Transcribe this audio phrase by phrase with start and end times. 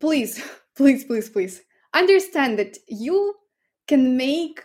[0.00, 0.42] please,
[0.76, 1.62] please, please, please
[1.94, 3.34] understand that you
[3.88, 4.62] can make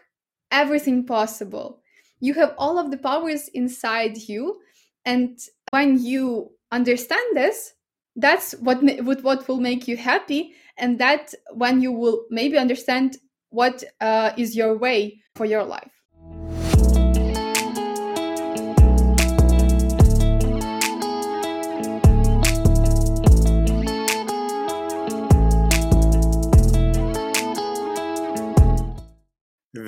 [0.51, 1.81] everything possible.
[2.19, 4.59] You have all of the powers inside you.
[5.05, 5.39] And
[5.71, 7.73] when you understand this,
[8.15, 8.83] that's what,
[9.23, 10.53] what will make you happy.
[10.77, 13.17] And that when you will maybe understand
[13.49, 16.00] what uh, is your way for your life.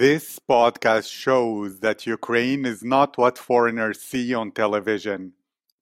[0.03, 5.31] This podcast shows that Ukraine is not what foreigners see on television.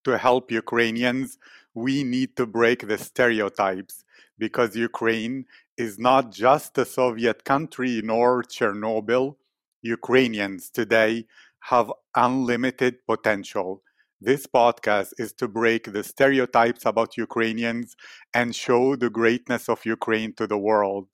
[0.04, 1.40] To help Ukrainians,
[1.74, 4.04] we need to break the stereotypes
[4.38, 5.46] because Ukraine
[5.76, 9.38] is not just a Soviet country nor Chernobyl.
[9.82, 11.26] Ukrainians today
[11.72, 13.82] have unlimited potential.
[14.28, 17.96] This podcast is to break the stereotypes about Ukrainians
[18.36, 21.08] and show the greatness of Ukraine to the world.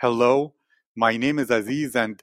[0.00, 0.54] Hello,
[0.94, 2.22] my name is Aziz and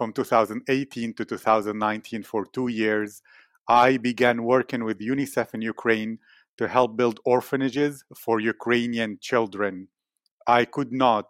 [0.00, 3.20] from 2018 to 2019 for two years,
[3.68, 6.18] I began working with UNICEF in Ukraine
[6.56, 9.88] to help build orphanages for Ukrainian children.
[10.46, 11.26] I could not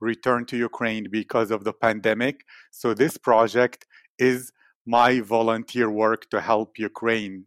[0.00, 3.84] return to Ukraine because of the pandemic, so this project
[4.18, 4.52] is
[4.86, 7.44] my volunteer work to help Ukraine.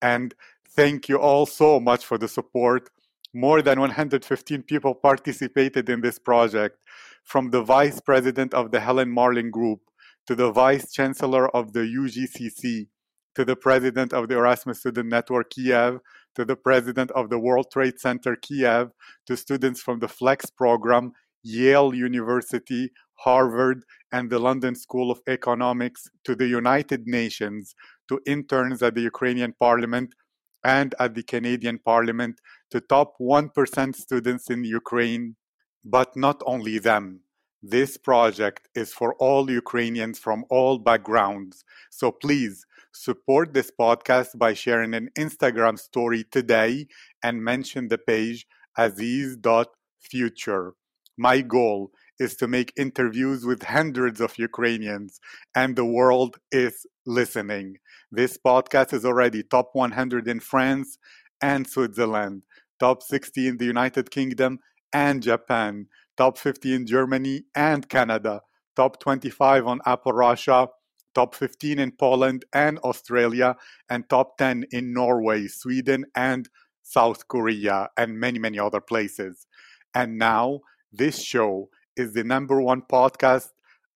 [0.00, 0.32] And
[0.78, 2.88] thank you all so much for the support.
[3.32, 6.76] More than 115 people participated in this project,
[7.24, 9.80] from the vice president of the Helen Marlin Group
[10.26, 12.88] to the Vice Chancellor of the UGCC,
[13.34, 16.00] to the President of the Erasmus Student Network Kiev,
[16.34, 18.90] to the President of the World Trade Center Kiev,
[19.26, 21.12] to students from the FLEX program,
[21.42, 27.74] Yale University, Harvard, and the London School of Economics, to the United Nations,
[28.08, 30.14] to interns at the Ukrainian Parliament
[30.64, 32.40] and at the Canadian Parliament,
[32.70, 35.36] to top 1% students in Ukraine,
[35.84, 37.23] but not only them
[37.66, 41.64] this project is for all Ukrainians from all backgrounds.
[41.90, 46.88] So please support this podcast by sharing an Instagram story today
[47.22, 50.74] and mention the page aziz.future.
[51.16, 55.18] My goal is to make interviews with hundreds of Ukrainians,
[55.54, 57.78] and the world is listening.
[58.12, 60.98] This podcast is already top 100 in France
[61.40, 62.42] and Switzerland,
[62.78, 64.58] top 60 in the United Kingdom
[64.92, 65.86] and Japan
[66.16, 68.42] top 50 in Germany and Canada,
[68.76, 70.68] top 25 on Apple Russia,
[71.14, 73.56] top 15 in Poland and Australia,
[73.88, 76.48] and top 10 in Norway, Sweden, and
[76.82, 79.46] South Korea, and many, many other places.
[79.94, 80.60] And now,
[80.92, 83.50] this show is the number one podcast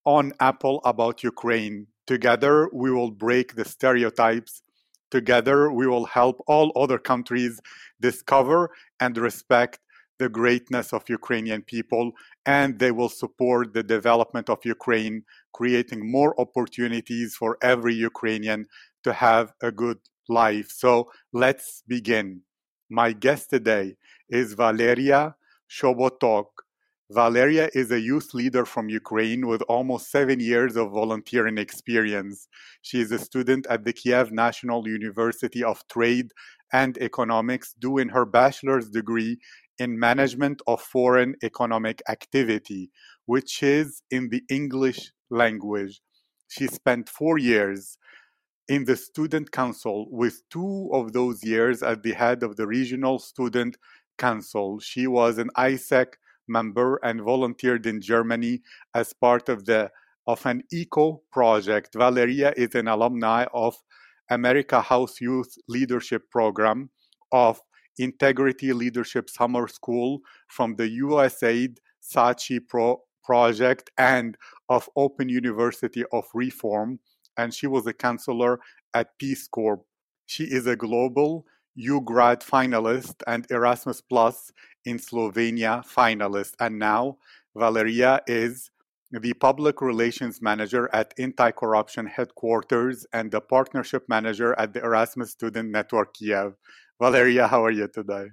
[0.05, 1.89] on Apple about Ukraine.
[2.07, 4.63] Together, we will break the stereotypes.
[5.11, 7.61] Together, we will help all other countries
[8.01, 8.71] discover
[9.01, 9.81] and respect
[10.19, 12.13] the greatness of Ukrainian people,
[12.47, 18.67] and they will support the development of Ukraine, creating more opportunities for every Ukrainian
[19.05, 20.71] to have a good life.
[20.71, 22.43] So let's begin.
[22.91, 23.97] My guest today
[24.29, 25.37] is Valeria
[25.71, 26.47] Shobotok.
[27.11, 32.49] Valeria is a youth leader from Ukraine with almost seven years of volunteering experience.
[32.83, 36.33] She is a student at the Kiev National University of Trade
[36.73, 39.39] and Economics, doing her bachelor's degree
[39.79, 42.91] in management of foreign economic activity,
[43.27, 46.01] which is in the English language.
[46.49, 47.99] She spent four years
[48.69, 53.19] in the student council, with two of those years at the head of the regional
[53.19, 53.79] student
[54.19, 54.79] council.
[54.79, 56.15] She was an AIESEC
[56.47, 58.63] member and volunteered in Germany
[58.95, 59.91] as part of the
[60.27, 61.95] of an eco project.
[61.95, 63.75] Valeria is an alumni of
[64.31, 66.91] America House Youth Leadership Program
[67.33, 67.63] of
[67.99, 74.37] Integrity Leadership Summer School from the USAID SACCI Pro project and
[74.69, 76.99] of Open University of Reform,
[77.37, 78.59] and she was a counselor
[78.95, 79.83] at Peace Corps.
[80.27, 81.45] She is a global
[81.79, 84.51] UGRAD finalist and Erasmus Plus
[84.85, 86.55] in Slovenia finalist.
[86.59, 87.19] And now
[87.55, 88.71] Valeria is
[89.11, 95.31] the public relations manager at anti corruption headquarters and the partnership manager at the Erasmus
[95.31, 96.55] Student Network Kiev.
[97.01, 98.27] Valeria, how are you today?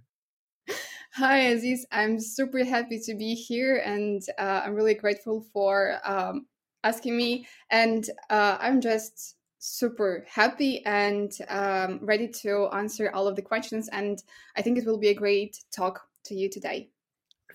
[1.13, 1.85] Hi, Aziz.
[1.91, 6.47] I'm super happy to be here, and uh, I'm really grateful for um,
[6.83, 7.47] asking me.
[7.69, 13.87] And uh, I'm just super happy and um, ready to answer all of the questions.
[13.89, 14.21] And
[14.57, 16.89] I think it will be a great talk to you today.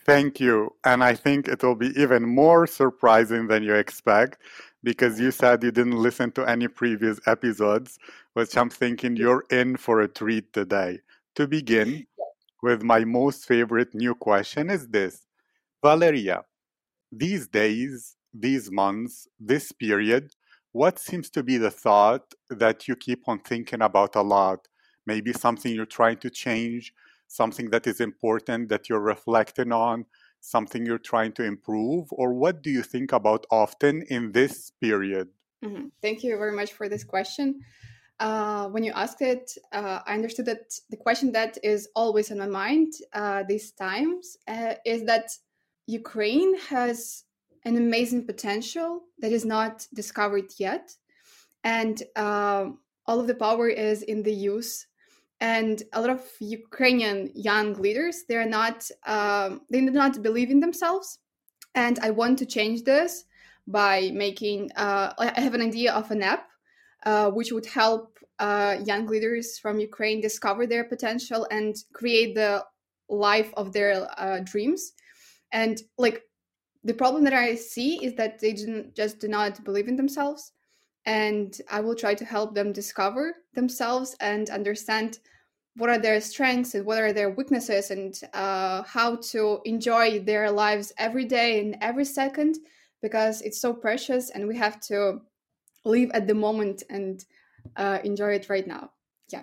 [0.06, 0.74] Thank you.
[0.84, 4.38] And I think it will be even more surprising than you expect
[4.82, 7.98] because you said you didn't listen to any previous episodes,
[8.34, 11.00] which I'm thinking you're in for a treat today.
[11.36, 12.06] To begin
[12.62, 15.26] with, my most favorite new question is this
[15.82, 16.44] Valeria,
[17.10, 20.32] these days, these months, this period,
[20.72, 24.68] what seems to be the thought that you keep on thinking about a lot?
[25.06, 26.94] Maybe something you're trying to change,
[27.26, 30.06] something that is important that you're reflecting on,
[30.40, 35.28] something you're trying to improve, or what do you think about often in this period?
[35.64, 35.86] Mm-hmm.
[36.00, 37.60] Thank you very much for this question.
[38.20, 42.36] Uh, when you asked it, uh, I understood that the question that is always on
[42.38, 45.30] my mind uh, these times uh, is that
[45.86, 47.24] Ukraine has
[47.64, 50.94] an amazing potential that is not discovered yet.
[51.64, 54.86] And um, all of the power is in the youth.
[55.40, 60.50] And a lot of Ukrainian young leaders, they are not, um, they do not believe
[60.50, 61.20] in themselves.
[61.74, 63.24] And I want to change this
[63.66, 66.49] by making, uh, I have an idea of an app
[67.04, 72.64] uh, which would help uh, young leaders from Ukraine discover their potential and create the
[73.08, 74.92] life of their uh, dreams.
[75.52, 76.22] And like
[76.84, 80.52] the problem that I see is that they didn't, just do not believe in themselves.
[81.04, 85.18] And I will try to help them discover themselves and understand
[85.76, 90.50] what are their strengths and what are their weaknesses and uh, how to enjoy their
[90.50, 92.56] lives every day and every second
[93.02, 95.20] because it's so precious and we have to
[95.84, 97.24] live at the moment and
[97.76, 98.90] uh, enjoy it right now.
[99.32, 99.42] Yeah.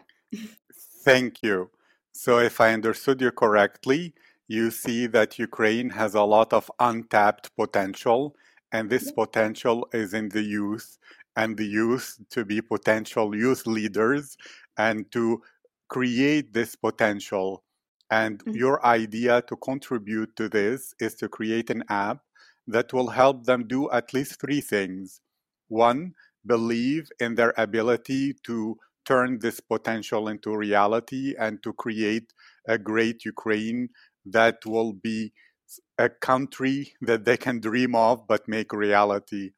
[1.04, 1.70] Thank you.
[2.12, 4.14] So, if I understood you correctly,
[4.48, 8.36] you see that Ukraine has a lot of untapped potential,
[8.72, 9.24] and this yeah.
[9.24, 10.98] potential is in the youth,
[11.36, 14.38] and the youth to be potential youth leaders
[14.78, 15.42] and to
[15.88, 17.64] create this potential.
[18.10, 18.56] And mm-hmm.
[18.58, 22.20] your idea to contribute to this is to create an app
[22.68, 25.22] that will help them do at least three things.
[25.68, 26.14] One,
[26.48, 32.34] believe in their ability to turn this potential into reality and to create
[32.68, 33.90] a great Ukraine
[34.26, 35.32] that will be
[35.98, 39.52] a country that they can dream of but make reality.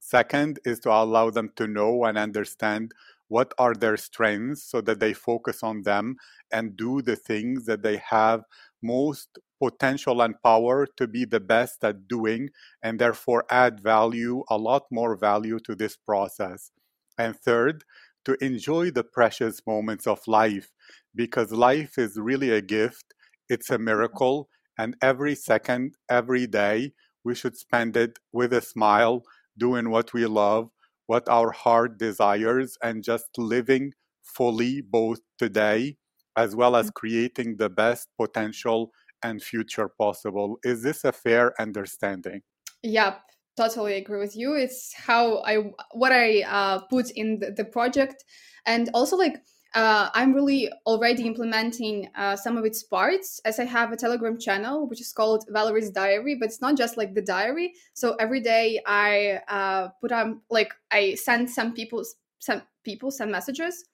[0.00, 2.92] Second is to allow them to know and understand
[3.28, 6.16] what are their strengths so that they focus on them
[6.52, 8.42] and do the things that they have
[8.82, 12.50] most potential and power to be the best at doing
[12.82, 16.70] and therefore add value, a lot more value to this process.
[17.18, 17.84] And third,
[18.24, 20.70] to enjoy the precious moments of life
[21.14, 23.14] because life is really a gift
[23.48, 24.48] it's a miracle.
[24.78, 26.92] And every second, every day,
[27.24, 29.22] we should spend it with a smile,
[29.56, 30.70] doing what we love,
[31.06, 33.92] what our heart desires, and just living
[34.22, 35.96] fully both today
[36.36, 36.94] as well as mm.
[36.94, 38.90] creating the best potential
[39.26, 40.58] and future possible.
[40.64, 42.42] Is this a fair understanding?
[42.82, 43.20] Yep,
[43.56, 44.54] totally agree with you.
[44.54, 48.24] It's how I what I uh, put in the, the project,
[48.64, 49.36] and also like
[49.74, 54.38] uh, I'm really already implementing uh, some of its parts as I have a Telegram
[54.38, 57.74] channel which is called Valerie's Diary, but it's not just like the diary.
[57.92, 62.04] So every day I uh, put on like I send some people
[62.38, 63.84] some people some messages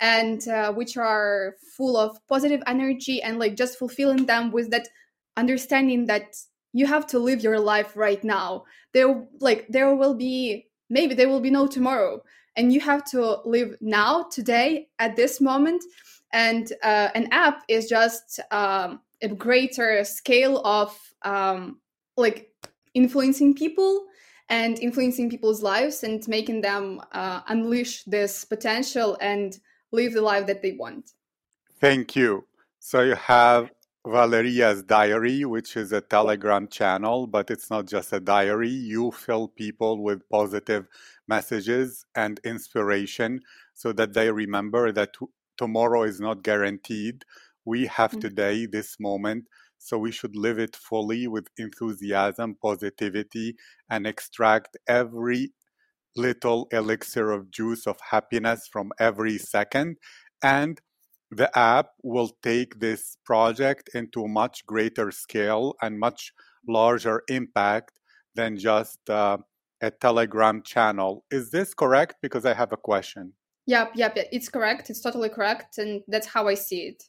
[0.00, 4.88] and uh, which are full of positive energy and like just fulfilling them with that
[5.36, 6.36] understanding that
[6.72, 8.64] you have to live your life right now.
[8.92, 12.22] There like there will be maybe there will be no tomorrow
[12.56, 15.82] and you have to live now today at this moment
[16.32, 21.80] and uh, an app is just um, a greater scale of um,
[22.16, 22.50] like
[22.94, 24.06] influencing people
[24.48, 29.58] and influencing people's lives and making them uh, unleash this potential and
[30.00, 31.14] live the life that they want
[31.80, 32.44] thank you
[32.78, 33.70] so you have
[34.06, 38.68] Valeria's diary, which is a Telegram channel, but it's not just a diary.
[38.68, 40.86] You fill people with positive
[41.26, 43.40] messages and inspiration
[43.74, 45.26] so that they remember that t-
[45.56, 47.24] tomorrow is not guaranteed.
[47.64, 48.20] We have mm-hmm.
[48.20, 49.48] today, this moment,
[49.78, 53.56] so we should live it fully with enthusiasm, positivity,
[53.90, 55.50] and extract every
[56.16, 59.98] little elixir of juice of happiness from every second.
[60.42, 60.80] And
[61.30, 66.32] the app will take this project into a much greater scale and much
[66.68, 67.92] larger impact
[68.34, 69.38] than just uh,
[69.80, 71.24] a Telegram channel.
[71.30, 72.16] Is this correct?
[72.22, 73.32] Because I have a question.
[73.66, 74.90] Yep, yep, it's correct.
[74.90, 75.78] It's totally correct.
[75.78, 77.04] And that's how I see it.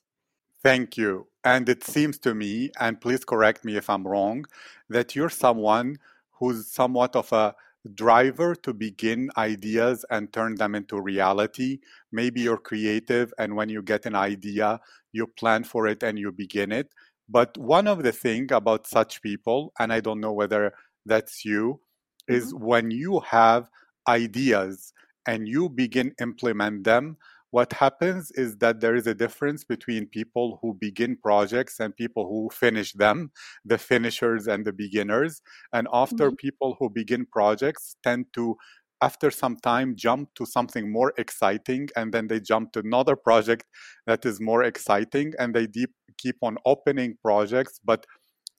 [0.63, 1.27] Thank you.
[1.43, 4.45] And it seems to me, and please correct me if I'm wrong,
[4.89, 5.97] that you're someone
[6.31, 7.55] who's somewhat of a
[7.88, 11.79] driver to begin ideas and turn them into reality.
[12.12, 14.79] Maybe you're creative, and when you get an idea,
[15.12, 16.94] you plan for it and you begin it.
[17.29, 20.74] But one of the things about such people, and I don't know whether
[21.06, 21.82] that's you,
[22.27, 22.53] is Mhm.
[22.53, 23.70] when you have
[24.08, 24.94] ideas
[25.25, 27.17] and you begin implement them,
[27.51, 32.27] what happens is that there is a difference between people who begin projects and people
[32.27, 33.32] who finish them,
[33.66, 35.42] the finishers and the beginners.
[35.74, 36.38] And after Mhm.
[36.39, 38.58] people who begin projects tend to
[39.01, 43.66] after some time jump to something more exciting and then they jump to another project
[44.08, 48.06] that is more exciting and they deep, keep on opening projects but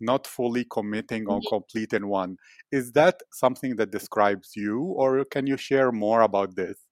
[0.01, 1.49] not fully committing on Mhm.
[1.49, 2.37] completing one
[2.73, 6.88] is that something that describes you or can you share more about this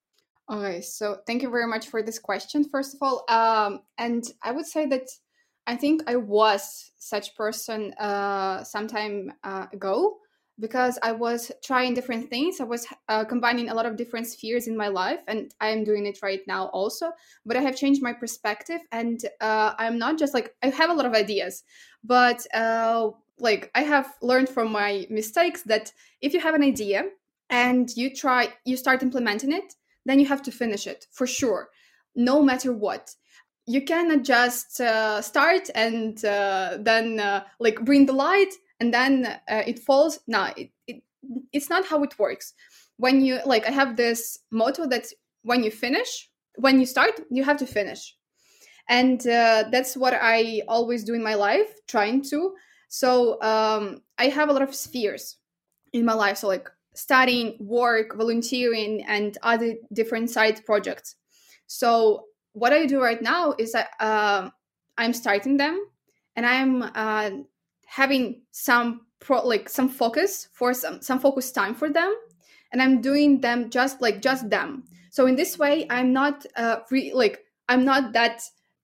[0.49, 3.25] Okay, so thank you very much for this question, first of all.
[3.29, 5.09] Um, and I would say that
[5.67, 10.19] I think I was such person uh, some time uh, ago
[10.61, 12.61] because I was trying different things.
[12.61, 15.83] I was uh, combining a lot of different spheres in my life, and I am
[15.83, 17.11] doing it right now also.
[17.45, 20.95] But I have changed my perspective, and uh, I'm not just like I have a
[20.95, 21.65] lot of ideas,
[22.05, 23.11] but uh,
[23.41, 27.07] like I have learned from my mistakes that if you have an idea
[27.51, 29.75] and you try, you start implementing it
[30.07, 31.69] then you have to finish it for sure,
[32.15, 33.15] no matter what.
[33.67, 39.27] You cannot just uh, start and uh, then uh, like bring the light and then
[39.27, 40.21] uh, it falls.
[40.27, 41.03] No, it, it,
[41.53, 42.55] it's not how it works.
[42.97, 45.07] When you like, I have this motto that
[45.43, 48.17] when you finish, when you start, you have to finish,
[48.89, 52.55] and uh, that's what I always do in my life, trying to.
[52.89, 55.37] So um, I have a lot of spheres
[55.93, 56.39] in my life.
[56.39, 61.15] So like studying, work, volunteering, and other different side projects.
[61.67, 64.49] So what I do right now is that uh,
[64.99, 65.87] I'm starting them,
[66.35, 67.31] and I'm uh,
[67.87, 72.15] having some pro like some focus for some some focus time for them,
[72.73, 74.85] and I'm doing them just like just them.
[75.11, 78.43] So in this way, I'm not uh, re- like I'm not that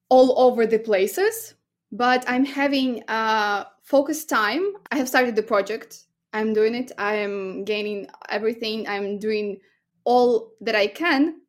[0.09, 1.55] all over the places,
[1.91, 4.73] but I'm having uh, focus time.
[4.91, 6.91] I have started the project I'm doing it.
[6.97, 8.87] I am gaining everything.
[8.87, 9.59] I'm doing
[10.03, 11.41] all that I can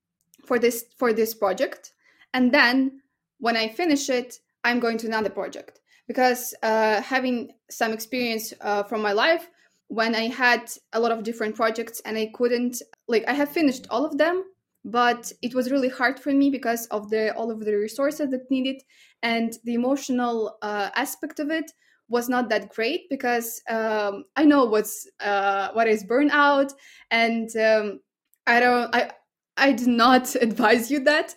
[0.45, 1.93] for this for this project,
[2.33, 3.01] and then
[3.39, 8.83] when I finish it, I'm going to another project because uh, having some experience uh,
[8.83, 9.49] from my life
[9.89, 13.87] when I had a lot of different projects and I couldn't like I have finished
[13.91, 14.45] all of them,
[14.85, 18.51] but it was really hard for me because of the all of the resources that
[18.51, 18.83] needed
[19.23, 21.71] and the emotional uh, aspect of it
[22.09, 26.73] was not that great because um, I know what's uh, what is burnout,
[27.11, 28.01] and um,
[28.47, 29.13] I don't I
[29.57, 31.35] I do not advise you that.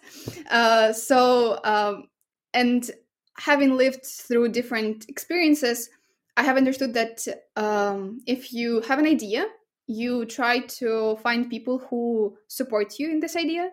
[0.50, 2.08] Uh, so um,
[2.54, 2.90] and
[3.38, 5.90] having lived through different experiences,
[6.36, 9.46] I have understood that um, if you have an idea,
[9.88, 13.70] you try to find people who support you in this idea.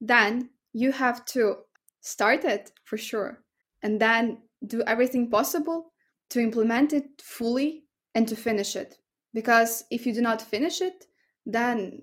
[0.00, 1.56] Then you have to
[2.00, 3.42] start it for sure,
[3.82, 5.92] and then do everything possible
[6.30, 8.98] to implement it fully and to finish it.
[9.34, 11.06] Because if you do not finish it,
[11.46, 12.02] then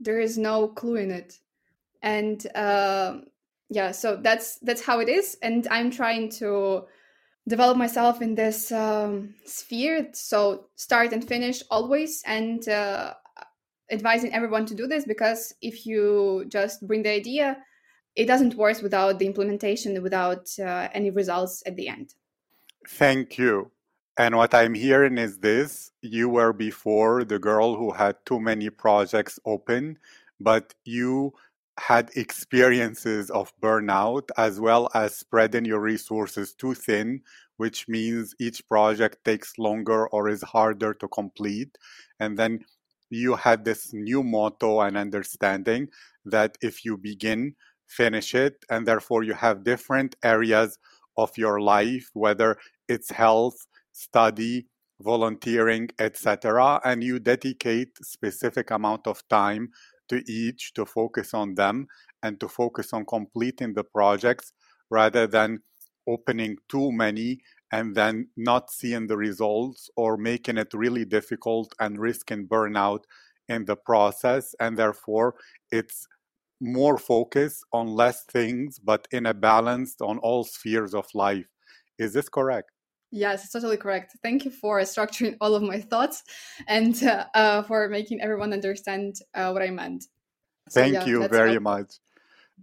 [0.00, 1.38] there is no clue in it.
[2.02, 3.18] And uh,
[3.70, 5.36] yeah, so that's that's how it is.
[5.42, 6.84] And I'm trying to
[7.48, 10.08] develop myself in this um, sphere.
[10.12, 13.14] So start and finish always, and uh,
[13.90, 17.58] advising everyone to do this because if you just bring the idea,
[18.14, 22.14] it doesn't work without the implementation, without uh, any results at the end.
[22.88, 23.70] Thank you.
[24.18, 28.70] And what I'm hearing is this you were before the girl who had too many
[28.70, 29.98] projects open,
[30.40, 31.34] but you
[31.78, 37.20] had experiences of burnout as well as spreading your resources too thin,
[37.58, 41.76] which means each project takes longer or is harder to complete.
[42.20, 42.64] And then
[43.10, 45.88] you had this new motto and understanding
[46.24, 47.54] that if you begin,
[47.86, 48.64] finish it.
[48.70, 50.78] And therefore, you have different areas
[51.16, 52.56] of your life, whether
[52.88, 54.66] it's health, study,
[55.00, 56.80] volunteering, etc.
[56.84, 59.70] And you dedicate specific amount of time
[60.08, 61.86] to each to focus on them
[62.22, 64.52] and to focus on completing the projects
[64.90, 65.58] rather than
[66.06, 67.40] opening too many
[67.72, 73.00] and then not seeing the results or making it really difficult and risking burnout
[73.48, 75.34] in the process and therefore
[75.72, 76.06] it's
[76.60, 81.46] more focus on less things but in a balance on all spheres of life
[81.98, 82.70] is this correct
[83.10, 84.16] Yes, it's totally correct.
[84.22, 86.24] Thank you for structuring all of my thoughts
[86.66, 90.04] and uh, uh, for making everyone understand uh, what I meant.
[90.68, 92.00] So, Thank yeah, you very much.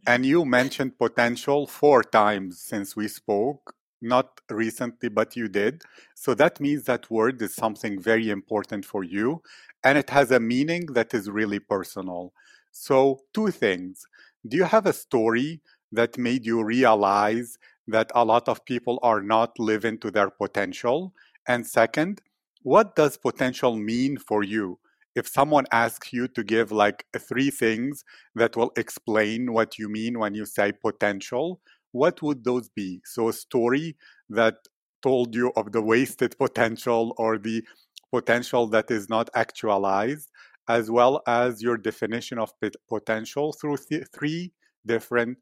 [0.06, 3.76] And you mentioned potential four times since we spoke.
[4.02, 5.82] not recently, but you did.
[6.14, 9.42] So that means that word is something very important for you
[9.84, 12.34] and it has a meaning that is really personal.
[12.72, 14.06] So, two things.
[14.48, 17.58] Do you have a story that made you realize
[17.88, 21.14] that a lot of people are not living to their potential?
[21.48, 22.22] And second,
[22.64, 24.80] what does potential mean for you?
[25.16, 28.04] If someone asks you to give like three things
[28.36, 31.62] that will explain what you mean when you say potential,
[31.92, 33.02] what would those be?
[33.06, 33.96] So, a story
[34.30, 34.56] that
[35.04, 37.64] told you of the wasted potential or the
[38.12, 40.32] potential that is not actualized,
[40.68, 42.52] as well as your definition of
[42.90, 44.52] potential through th- three
[44.86, 45.38] different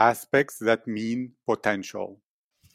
[0.00, 2.20] aspects that mean potential.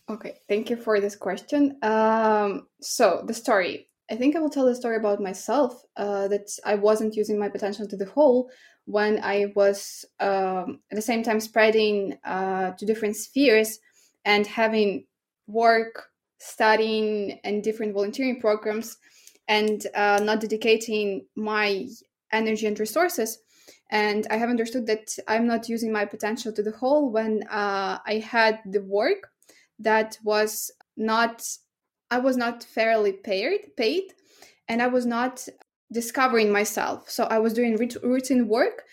[0.07, 1.77] Okay, thank you for this question.
[1.81, 3.89] Um, so, the story.
[4.09, 7.49] I think I will tell a story about myself uh, that I wasn't using my
[7.49, 8.51] potential to the whole
[8.85, 13.79] when I was um, at the same time spreading uh, to different spheres
[14.23, 15.05] and having
[15.47, 18.97] work, studying, and different volunteering programs,
[19.47, 21.87] and uh, not dedicating my
[22.31, 23.39] energy and resources.
[23.91, 27.99] And I have understood that I'm not using my potential to the whole when uh,
[28.05, 29.29] I had the work
[29.79, 31.43] that was not,
[32.09, 34.13] I was not fairly paid, paid,
[34.67, 35.47] and I was not
[35.91, 37.09] discovering myself.
[37.09, 38.83] So I was doing routine work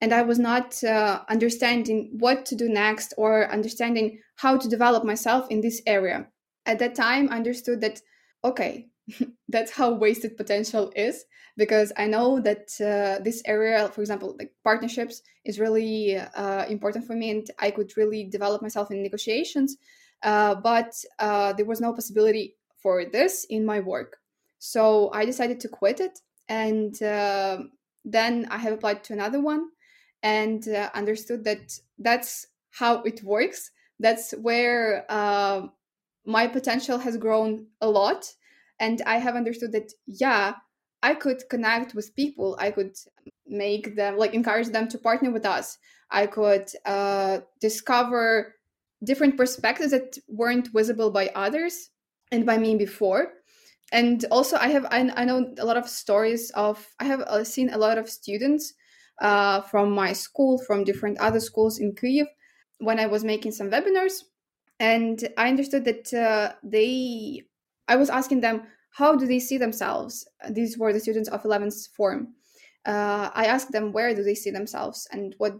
[0.00, 5.04] and I was not uh, understanding what to do next or understanding how to develop
[5.04, 6.26] myself in this area.
[6.66, 8.00] At that time, I understood that,
[8.44, 8.88] okay,
[9.48, 11.24] that's how wasted potential is
[11.56, 17.06] because I know that uh, this area, for example, like partnerships, is really uh, important
[17.06, 19.76] for me and I could really develop myself in negotiations.
[20.22, 24.18] Uh, but uh, there was no possibility for this in my work.
[24.58, 27.58] So I decided to quit it and uh,
[28.04, 29.68] then I have applied to another one
[30.22, 33.70] and uh, understood that that's how it works.
[34.00, 35.66] That's where uh,
[36.24, 38.32] my potential has grown a lot,
[38.80, 40.54] and I have understood that yeah,
[41.02, 42.56] I could connect with people.
[42.60, 42.96] I could
[43.46, 45.78] make them like encourage them to partner with us.
[46.10, 48.54] I could uh, discover
[49.04, 51.90] different perspectives that weren't visible by others
[52.32, 53.32] and by me before
[53.92, 57.44] and also i have I, I know a lot of stories of i have uh,
[57.44, 58.74] seen a lot of students
[59.20, 62.26] uh, from my school from different other schools in kyiv
[62.78, 64.24] when i was making some webinars
[64.80, 67.42] and i understood that uh, they
[67.88, 70.28] i was asking them how do they see themselves?
[70.50, 72.34] These were the students of 11th form.
[72.86, 75.58] Uh, i asked them where do they see themselves and what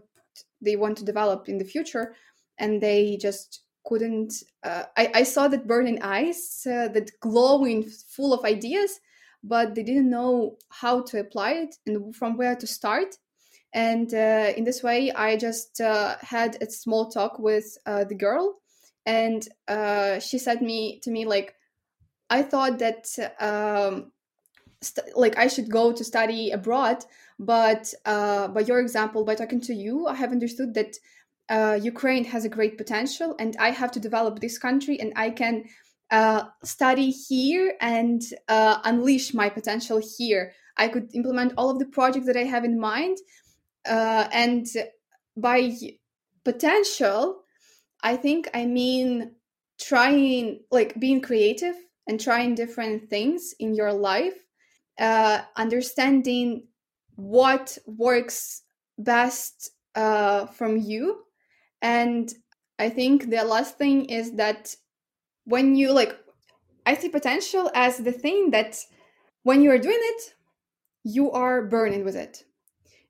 [0.61, 2.15] they want to develop in the future?
[2.57, 7.83] And they just couldn't uh, I, I saw that burning eyes uh, that glowing
[8.15, 8.99] full of ideas
[9.41, 13.15] but they didn't know how to apply it and from where to start.
[13.73, 18.15] And uh, in this way i just uh, had a small talk with uh, the
[18.15, 18.59] girl
[19.05, 21.55] and uh, she said me to me like
[22.29, 23.07] i thought that
[23.39, 24.11] um,
[24.81, 27.03] st- like i should go to study abroad
[27.39, 30.95] but by your example by talking to you i have understood that
[31.49, 35.31] uh, Ukraine has a great potential, and I have to develop this country, and I
[35.31, 35.65] can
[36.11, 40.53] uh, study here and uh, unleash my potential here.
[40.77, 43.17] I could implement all of the projects that I have in mind,
[43.87, 44.67] uh, and
[45.35, 45.75] by
[46.43, 47.43] potential,
[48.03, 49.31] I think I mean
[49.79, 51.75] trying, like being creative
[52.09, 54.33] and trying different things in your life,
[54.99, 56.67] uh, understanding
[57.15, 58.63] what works
[58.97, 61.23] best uh, from you
[61.81, 62.33] and
[62.77, 64.75] I think the last thing is that
[65.45, 66.17] when you like,
[66.85, 68.77] I see potential as the thing that
[69.43, 70.33] when you are doing it,
[71.03, 72.43] you are burning with it.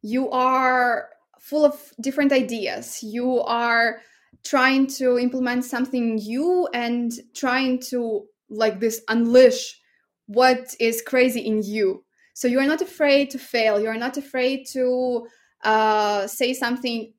[0.01, 1.09] You are
[1.39, 3.03] full of different ideas.
[3.03, 4.01] You are
[4.43, 9.79] trying to implement something new and trying to like this unleash
[10.27, 12.03] what is crazy in you.
[12.33, 13.79] So you are not afraid to fail.
[13.79, 15.27] You are not afraid to
[15.63, 17.13] uh, say something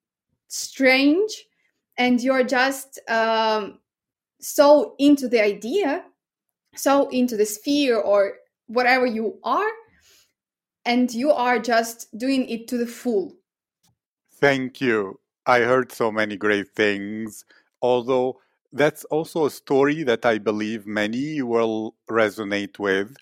[0.48, 1.44] strange
[1.98, 3.78] and you're just um,
[4.40, 6.04] so into the idea
[6.76, 8.34] so into the sphere or
[8.66, 9.70] whatever you are
[10.84, 13.32] and you are just doing it to the full
[14.34, 17.44] thank you i heard so many great things
[17.82, 18.38] although
[18.72, 23.14] that's also a story that i believe many will resonate with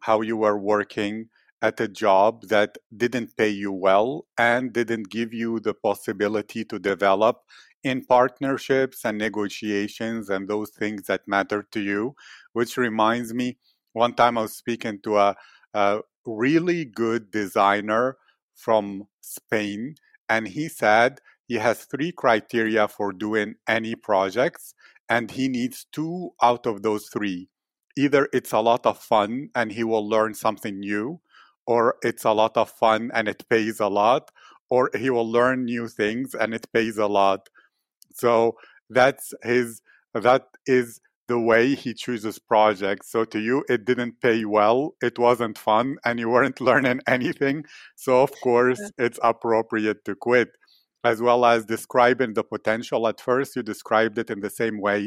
[0.00, 1.28] how you were working
[1.62, 6.78] at a job that didn't pay you well and didn't give you the possibility to
[6.78, 7.42] develop
[7.84, 12.14] in partnerships and negotiations and those things that matter to you.
[12.52, 13.58] Which reminds me,
[13.92, 15.36] one time I was speaking to a,
[15.74, 18.18] a really good designer
[18.54, 19.96] from Spain,
[20.28, 24.74] and he said he has three criteria for doing any projects.
[25.08, 27.48] and he needs two out of those three.
[27.96, 31.20] Either it's a lot of fun and he will learn something new,
[31.66, 34.30] or it's a lot of fun and it pays a lot,
[34.70, 37.48] or he will learn new things and it pays a lot.
[38.14, 38.56] So
[38.90, 39.82] that's his
[40.14, 43.10] that is the way he chooses projects.
[43.10, 47.64] So to you, it didn't pay well, it wasn't fun, and you weren't learning anything.
[47.96, 49.06] So of course, yeah.
[49.06, 50.50] it's appropriate to quit.
[51.10, 53.06] As well as describing the potential.
[53.06, 55.00] At first, you described it in the same way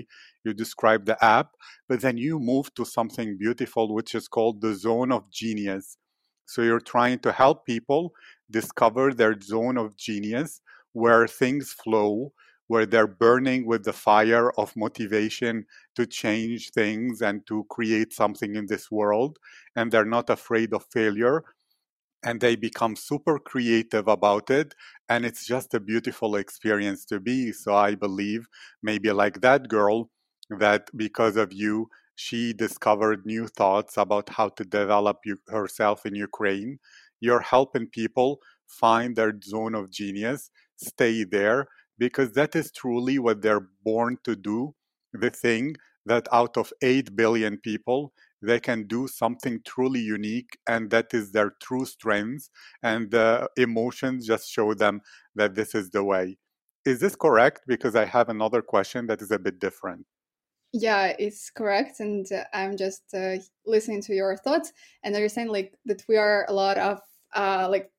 [0.46, 1.50] you described the app,
[1.90, 5.98] but then you move to something beautiful, which is called the zone of genius.
[6.46, 8.14] So you're trying to help people
[8.60, 10.62] discover their zone of genius
[10.94, 12.34] where things flow,
[12.72, 15.66] where they're burning with the fire of motivation
[15.98, 19.38] to change things and to create something in this world.
[19.76, 21.44] And they're not afraid of failure.
[22.24, 24.76] And they become super creative about it.
[25.08, 27.52] And it's just a beautiful experience to be.
[27.54, 28.48] So I believe
[28.84, 30.10] maybe like that girl,
[30.60, 36.16] that because of you, she discovered new thoughts about how to develop you, herself in
[36.16, 36.80] Ukraine.
[37.22, 43.42] You're helping people find their zone of genius, stay there, because that is truly what
[43.42, 44.76] they're born to do
[45.14, 50.90] the thing that out of 8 billion people they can do something truly unique and
[50.92, 52.50] that is their true strengths
[52.84, 55.02] and the emotions just show them
[55.36, 56.38] that this is the way.
[56.86, 57.62] Is this correct?
[57.68, 60.06] Because i have another question that is a bit different.
[60.72, 64.72] Yeah it's correct and i'm just uh, listening to your thoughts
[65.04, 67.00] and understand like that we are a lot of
[67.36, 67.92] uh, like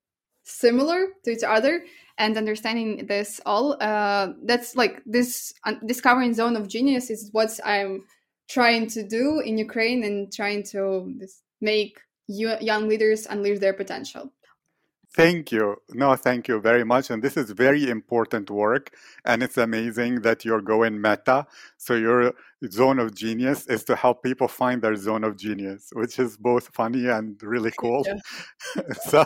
[0.45, 1.85] similar to each other
[2.19, 5.53] and understanding this all uh, that's like this
[5.87, 8.05] discovering zone of genius is what i'm
[8.51, 11.15] trying to do in ukraine and trying to
[11.61, 14.33] make young leaders unleash their potential
[15.13, 15.77] Thank you.
[15.91, 17.11] No, thank you very much.
[17.11, 18.95] And this is very important work.
[19.25, 21.47] And it's amazing that you're going meta.
[21.79, 22.33] So your
[22.71, 26.69] zone of genius is to help people find their zone of genius, which is both
[26.73, 28.05] funny and really cool.
[28.07, 28.83] Yeah.
[29.09, 29.25] so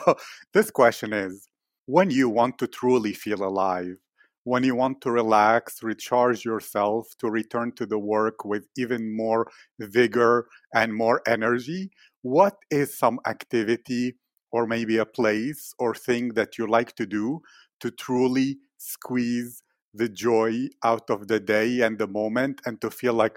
[0.54, 1.48] this question is
[1.84, 3.96] when you want to truly feel alive,
[4.44, 9.46] when you want to relax, recharge yourself, to return to the work with even more
[9.80, 11.90] vigor and more energy,
[12.22, 14.14] what is some activity
[14.52, 17.40] or maybe a place or thing that you like to do
[17.80, 19.62] to truly squeeze
[19.94, 23.37] the joy out of the day and the moment and to feel like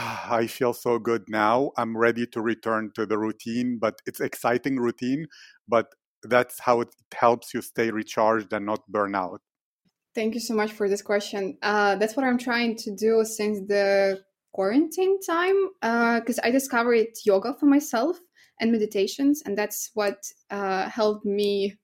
[0.00, 1.70] ah, I feel so good now.
[1.76, 5.26] I'm ready to return to the routine, but it's exciting routine,
[5.68, 5.86] but
[6.22, 9.40] that's how it helps you stay recharged and not burn out.
[10.14, 11.56] Thank you so much for this question.
[11.62, 14.22] Uh, that's what I'm trying to do since the
[14.52, 18.18] quarantine time because uh, I discovered yoga for myself
[18.60, 21.76] and meditations and that's what uh, helped me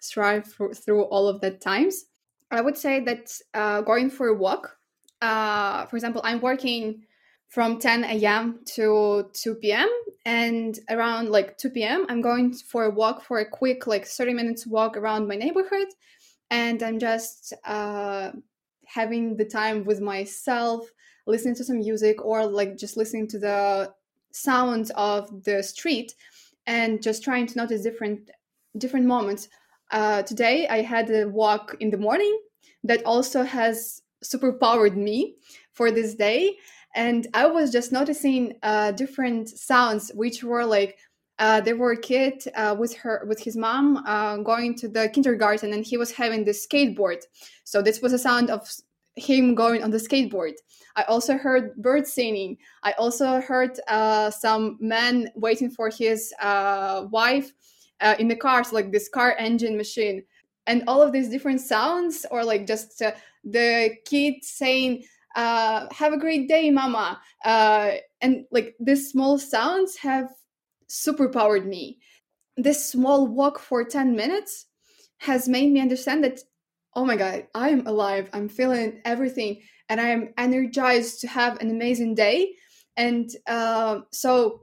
[0.00, 2.04] strive for, through all of that times
[2.50, 4.76] i would say that uh, going for a walk
[5.22, 7.02] uh, for example i'm working
[7.48, 9.88] from 10 a.m to 2 p.m
[10.26, 14.34] and around like 2 p.m i'm going for a walk for a quick like 30
[14.34, 15.88] minutes walk around my neighborhood
[16.50, 18.30] and i'm just uh,
[18.86, 20.90] having the time with myself
[21.26, 23.92] listening to some music or like just listening to the
[24.30, 26.14] sounds of the street
[26.66, 28.30] and just trying to notice different
[28.78, 29.48] different moments.
[29.90, 32.38] Uh, today I had a walk in the morning
[32.84, 35.36] that also has superpowered me
[35.72, 36.56] for this day,
[36.94, 40.98] and I was just noticing uh, different sounds, which were like
[41.38, 45.08] uh, there were a kid uh, with her with his mom uh, going to the
[45.10, 47.22] kindergarten and he was having this skateboard
[47.64, 48.68] so this was a sound of
[49.16, 50.52] him going on the skateboard.
[50.94, 52.58] I also heard birds singing.
[52.82, 57.52] I also heard uh, some man waiting for his uh, wife
[58.00, 60.22] uh, in the cars like this car engine machine.
[60.66, 63.02] And all of these different sounds, or like just
[63.44, 67.20] the kid saying, Have a great day, mama.
[67.44, 70.28] And like these small sounds have
[70.88, 71.98] superpowered me.
[72.56, 74.66] This small walk for 10 minutes
[75.18, 76.40] has made me understand that
[76.94, 81.60] oh my god i am alive i'm feeling everything and i am energized to have
[81.60, 82.52] an amazing day.
[82.98, 84.62] And uh, so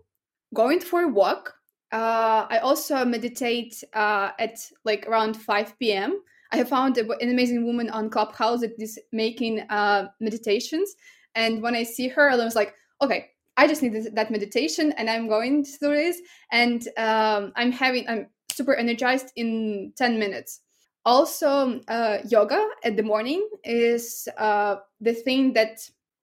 [0.55, 1.53] going for a walk
[1.91, 6.19] uh, i also meditate uh, at like around 5 p.m
[6.51, 10.95] i found an amazing woman on clubhouse that is making uh, meditations.
[11.35, 15.09] And when i see her i was like okay i just need that meditation and
[15.09, 20.61] i'm going through this and um, i'm having i'm super energized in 10 minutes.
[21.05, 25.79] Also uh, yoga at the morning is uh, the thing that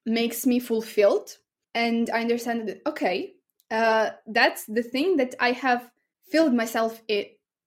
[0.07, 1.37] makes me fulfilled
[1.75, 3.35] and i understand that okay
[3.71, 5.91] uh, that's the thing that i have
[6.33, 7.03] filled myself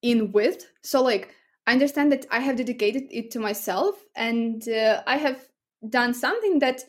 [0.02, 0.66] in with.
[0.82, 1.30] So like
[1.68, 5.40] i understand that i have dedicated it to myself and uh, i have
[5.90, 6.82] done something that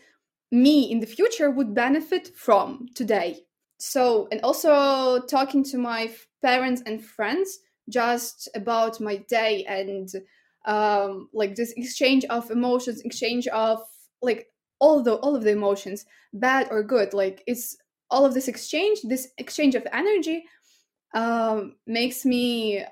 [0.50, 3.40] me in the future would benefit from today.
[3.78, 6.10] So, and also talking to my
[6.42, 10.08] parents and friends just about my day and
[10.64, 13.80] um, like this exchange of emotions, exchange of
[14.22, 14.46] like
[14.78, 17.12] all the all of the emotions, bad or good.
[17.12, 17.76] Like it's
[18.10, 20.44] all of this exchange, this exchange of energy
[21.14, 22.84] um, makes me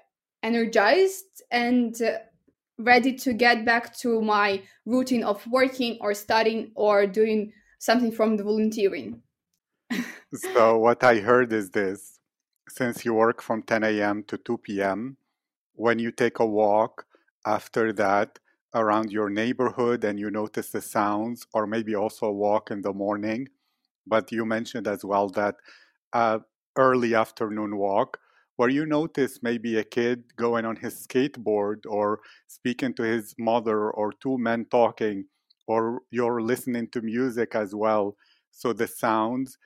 [0.43, 2.19] energized and uh,
[2.85, 8.37] ready to get back to my routine of working or studying or doing something from
[8.37, 9.23] the volunteering.
[10.35, 12.21] so, what I heard is this
[12.69, 14.25] since you work from 10 a.m.
[14.25, 15.17] to 2 p.m.,
[15.75, 17.07] when you take a walk
[17.45, 18.39] after that
[18.75, 22.93] around your neighborhood and you notice the sounds, or maybe also a walk in the
[22.93, 23.49] morning,
[24.07, 25.57] but you mentioned as well that
[26.13, 26.39] uh,
[26.77, 28.19] early afternoon walk
[28.63, 33.91] where you notice maybe a kid going on his skateboard or speaking to his mother
[33.91, 35.25] or two men talking
[35.67, 38.17] or you're listening to music as well?
[38.53, 39.59] So the sounds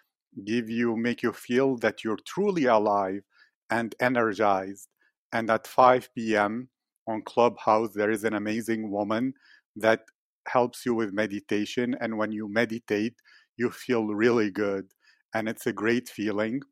[0.47, 3.21] give you make you feel that you're truly alive
[3.69, 4.89] and energized.
[5.31, 6.71] And at 5 p.m
[7.07, 9.35] on clubhouse there is an amazing woman
[9.77, 10.01] that
[10.49, 11.95] helps you with meditation.
[12.01, 13.17] And when you meditate
[13.59, 14.87] you feel really good.
[15.35, 16.63] And it's a great feeling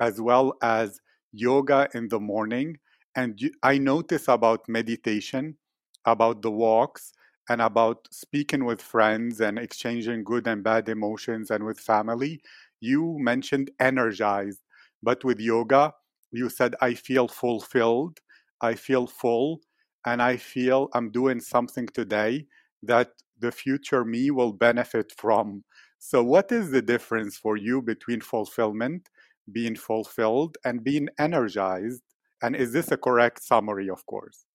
[0.00, 0.98] as well as
[1.32, 2.78] yoga in the morning.
[3.14, 5.56] And I notice about meditation,
[6.04, 7.12] about the walks,
[7.48, 12.40] and about speaking with friends and exchanging good and bad emotions and with family.
[12.80, 14.60] You mentioned energized,
[15.02, 15.94] but with yoga,
[16.30, 18.20] you said, I feel fulfilled,
[18.60, 19.60] I feel full,
[20.04, 22.46] and I feel I'm doing something today
[22.82, 25.64] that the future me will benefit from.
[25.98, 29.08] So, what is the difference for you between fulfillment
[29.52, 32.02] being fulfilled and being energized
[32.42, 34.46] and is this a correct summary of course?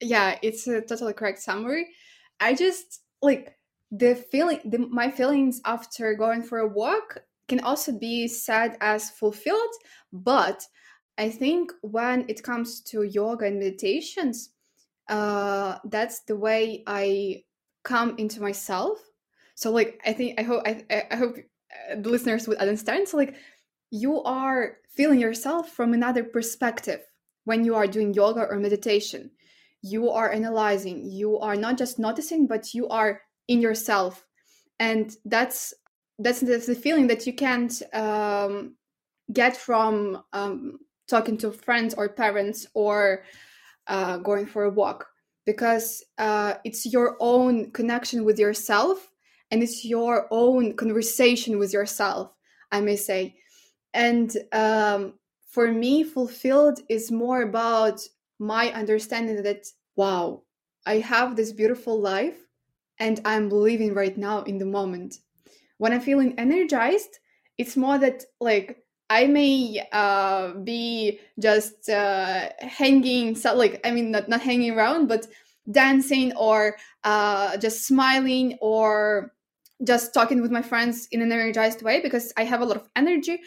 [0.00, 1.88] Yeah it's a totally correct summary.
[2.38, 3.56] I just like
[3.90, 9.10] the feeling the, my feelings after going for a walk can also be said as
[9.10, 9.74] fulfilled
[10.12, 10.64] but
[11.18, 14.50] i think when it comes to yoga and meditations
[15.08, 17.42] uh that's the way i
[17.82, 18.98] come into myself.
[19.54, 23.08] So like i think i hope i, I hope uh, the listeners would understand.
[23.08, 23.34] So like
[23.90, 27.00] you are feeling yourself from another perspective
[27.44, 29.30] when you are doing yoga or meditation.
[29.82, 34.26] You are analyzing, you are not just noticing, but you are in yourself.
[34.78, 35.74] And that's
[36.18, 38.76] that's the, feeling that you can't um,
[39.32, 43.24] get from um, talking to friends or parents or
[43.86, 45.06] uh, going for a walk
[45.46, 49.10] because uh, it's your own connection with yourself
[49.50, 52.30] and it's your own conversation with yourself
[52.70, 53.34] i may say
[53.94, 55.14] and um,
[55.48, 58.00] for me fulfilled is more about
[58.38, 60.42] my understanding that wow
[60.86, 62.46] i have this beautiful life
[62.98, 65.18] and i'm living right now in the moment.
[65.78, 67.18] When i'm feeling energized
[67.58, 68.78] it's more that like
[69.10, 75.08] i may uh, be just uh, hanging so like i mean not, not hanging around
[75.08, 75.26] but
[75.70, 79.32] dancing or uh, just smiling or
[79.84, 82.88] just talking with my friends in an energized way because i have a lot of
[82.96, 83.40] energy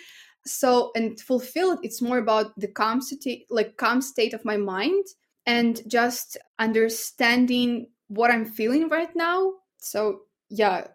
[0.45, 5.05] so and fulfilled it's more about the calm state like calm state of my mind
[5.45, 9.53] and just understanding what i'm feeling right now.
[9.77, 10.87] So yeah.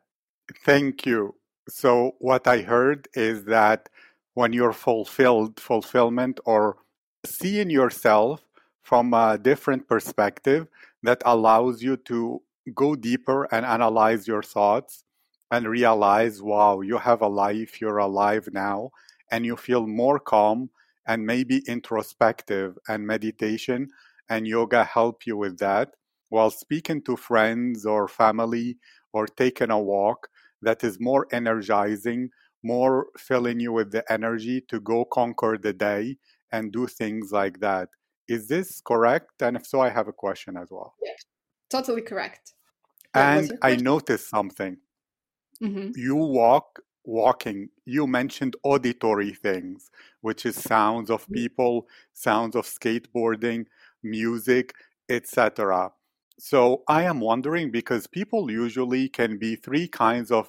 [0.65, 1.35] Thank you.
[1.69, 3.89] So what i heard is that
[4.35, 6.77] when you're fulfilled fulfillment or
[7.27, 8.43] seeing yourself
[8.83, 10.69] from a different perspective
[11.03, 12.41] that allows you to
[12.75, 15.05] go deeper and analyze your thoughts
[15.51, 18.91] and realize wow you have a life you're alive now
[19.31, 20.71] and you feel more calm
[21.07, 23.89] and maybe introspective and meditation
[24.29, 25.91] and yoga help you with that
[26.29, 28.77] while speaking to friends or family
[29.13, 30.29] or taking a walk
[30.63, 32.31] that is more energizing
[32.65, 36.17] more filling you with the energy to go conquer the day
[36.51, 37.89] and do things like that.
[38.27, 39.41] Is this correct?
[39.41, 40.95] And if so i have a question as well.
[41.01, 41.25] Yes
[41.71, 42.55] totally correct.
[43.15, 44.79] And i noticed something.
[45.63, 45.91] Mm-hmm.
[45.97, 49.91] you walk walking, you mentioned auditory things,
[50.21, 53.65] which is sounds of people, sounds of skateboarding,
[54.03, 54.75] music,
[55.09, 55.91] etc.
[56.39, 60.49] So I am wondering because people usually can be three kinds of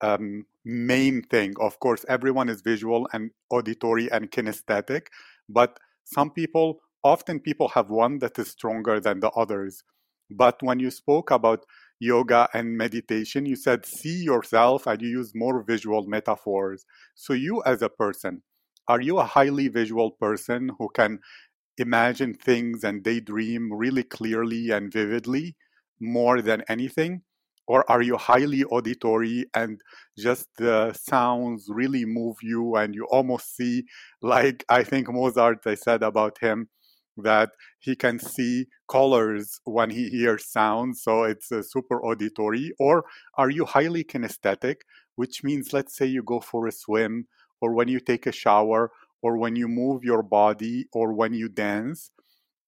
[0.00, 1.54] um, main thing.
[1.60, 5.08] Of course, everyone is visual and auditory and kinesthetic,
[5.48, 9.84] but some people, often people have one that is stronger than the others.
[10.30, 11.66] But when you spoke about
[12.00, 16.86] yoga and meditation, you said see yourself and you use more visual metaphors.
[17.14, 18.42] So, you as a person,
[18.88, 21.20] are you a highly visual person who can
[21.78, 25.56] imagine things and daydream really clearly and vividly
[26.00, 27.22] more than anything?
[27.66, 29.80] or are you highly auditory and
[30.18, 33.84] just the sounds really move you and you almost see
[34.22, 36.68] like i think mozart they said about him
[37.20, 43.04] that he can see colors when he hears sounds so it's a super auditory or
[43.34, 44.76] are you highly kinesthetic
[45.16, 47.26] which means let's say you go for a swim
[47.60, 48.90] or when you take a shower
[49.22, 52.10] or when you move your body or when you dance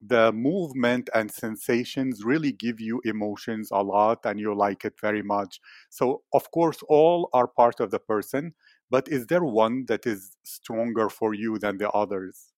[0.00, 5.22] the movement and sensations really give you emotions a lot and you like it very
[5.22, 5.60] much.
[5.90, 8.54] So, of course, all are part of the person,
[8.90, 12.51] but is there one that is stronger for you than the others?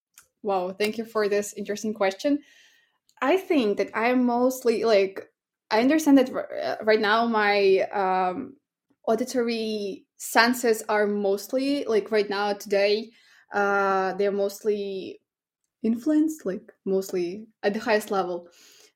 [0.45, 2.41] Wow, thank you for this interesting question.
[3.23, 5.29] I think that I am mostly like,
[5.71, 8.57] I understand that uh, right now my um,
[9.09, 13.11] auditory senses are mostly like right now today,
[13.55, 15.21] uh, they're mostly
[15.83, 18.49] influenced, like mostly at the highest level.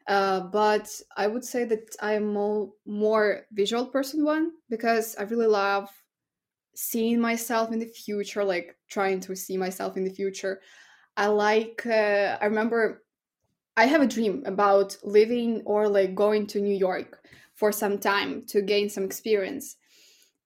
[0.08, 2.32] Uh, but I would say that I'm
[2.86, 5.90] more visual person one because I really love
[6.74, 10.60] seeing myself in the future, like trying to see myself in the future.
[11.18, 11.84] I like.
[11.84, 13.02] Uh, I remember
[13.76, 18.44] I have a dream about living or like going to New York for some time
[18.46, 19.76] to gain some experience.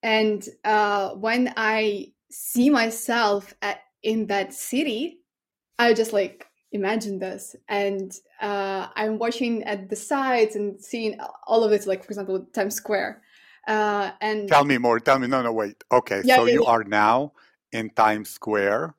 [0.03, 5.21] And uh, when I see myself at, in that city,
[5.79, 11.63] I just like imagine this and uh, i'm watching at the sides and seeing all
[11.63, 13.23] of it like for example times square
[13.69, 16.65] uh, and tell me more tell me no no wait okay yeah, so yeah, you
[16.65, 16.71] yeah.
[16.71, 17.31] are now
[17.73, 18.95] in times square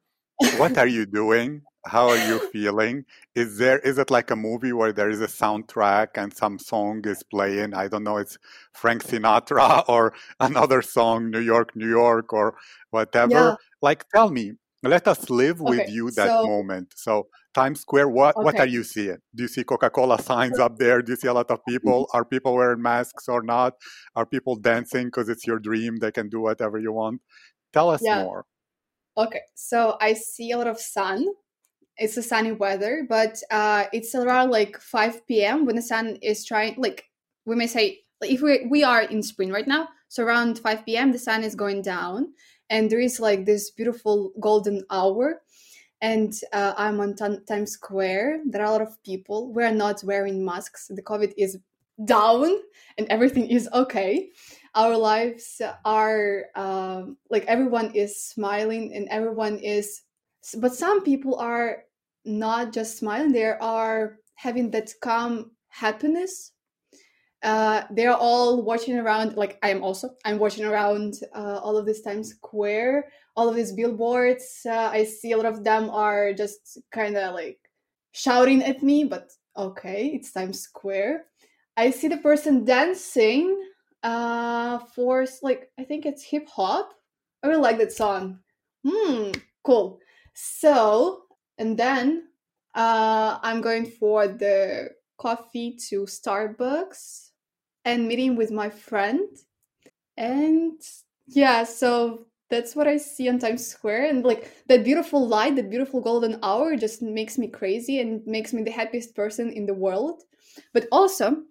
[0.57, 3.03] what are you doing how are you feeling
[3.35, 7.01] is there is it like a movie where there is a soundtrack and some song
[7.05, 8.37] is playing i don't know it's
[8.73, 12.55] frank sinatra or another song new york new york or
[12.91, 16.93] whatever like tell me let us live okay, with you that so, moment.
[16.95, 18.43] So Times Square, what okay.
[18.43, 19.17] what are you seeing?
[19.33, 21.01] Do you see Coca-Cola signs up there?
[21.01, 22.09] Do you see a lot of people?
[22.13, 23.75] Are people wearing masks or not?
[24.15, 25.97] Are people dancing because it's your dream?
[25.97, 27.21] They can do whatever you want.
[27.71, 28.23] Tell us yeah.
[28.23, 28.45] more.
[29.17, 31.27] Okay, so I see a lot of sun.
[31.97, 35.65] It's a sunny weather, but uh, it's around like 5 p.m.
[35.65, 37.05] when the sun is trying, like
[37.45, 41.11] we may say, if we we are in spring right now, so around 5 p.m.
[41.11, 42.33] the sun is going down,
[42.69, 45.41] and there is like this beautiful golden hour
[46.01, 50.03] and uh, i'm on t- times square there are a lot of people we're not
[50.03, 51.57] wearing masks the covid is
[52.05, 52.57] down
[52.97, 54.29] and everything is okay
[54.75, 60.01] our lives are um, like everyone is smiling and everyone is
[60.57, 61.83] but some people are
[62.25, 66.51] not just smiling they are having that calm happiness.
[67.43, 71.85] Uh, they're all watching around like i am also i'm watching around uh, all of
[71.85, 74.61] this times square all of these billboards.
[74.65, 77.59] Uh, i see a lot of them are just kind of like
[78.13, 81.25] shouting at me but okay it's times square.
[81.75, 83.59] I see the person dancing
[84.03, 86.93] uh for like i think it's hip hop
[87.43, 88.39] i really like that song
[88.85, 89.31] hmm
[89.63, 89.99] cool
[90.33, 91.23] so
[91.57, 92.27] and then
[92.75, 97.29] uh i'm going for the coffee to starbucks
[97.85, 99.27] and meeting with my friend.
[100.17, 100.81] And
[101.27, 104.07] yeah, so that's what I see on Times Square.
[104.07, 108.53] And like that beautiful light, that beautiful golden hour just makes me crazy and makes
[108.53, 110.23] me the happiest person in the world.
[110.73, 111.43] But also,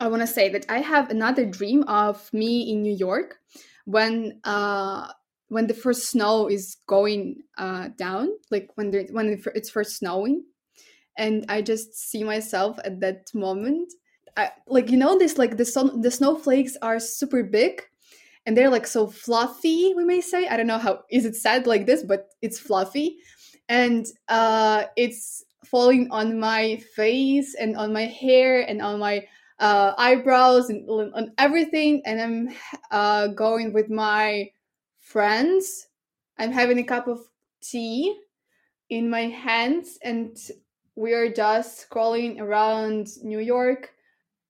[0.00, 3.38] I want to say that I have another dream of me in New York
[3.84, 5.08] when uh
[5.48, 10.44] when the first snow is going uh down, like when when it's first snowing,
[11.16, 13.92] and I just see myself at that moment.
[14.36, 17.82] I, like you know this like the sun the snowflakes are super big
[18.46, 20.46] and they're like so fluffy we may say.
[20.46, 23.18] I don't know how is it said like this but it's fluffy.
[23.68, 29.26] And uh it's falling on my face and on my hair and on my
[29.60, 32.48] uh, eyebrows and on everything and i'm
[32.90, 34.48] uh, going with my
[35.00, 35.88] friends
[36.38, 37.20] i'm having a cup of
[37.60, 38.16] tea
[38.90, 40.36] in my hands and
[40.94, 43.92] we are just scrolling around new york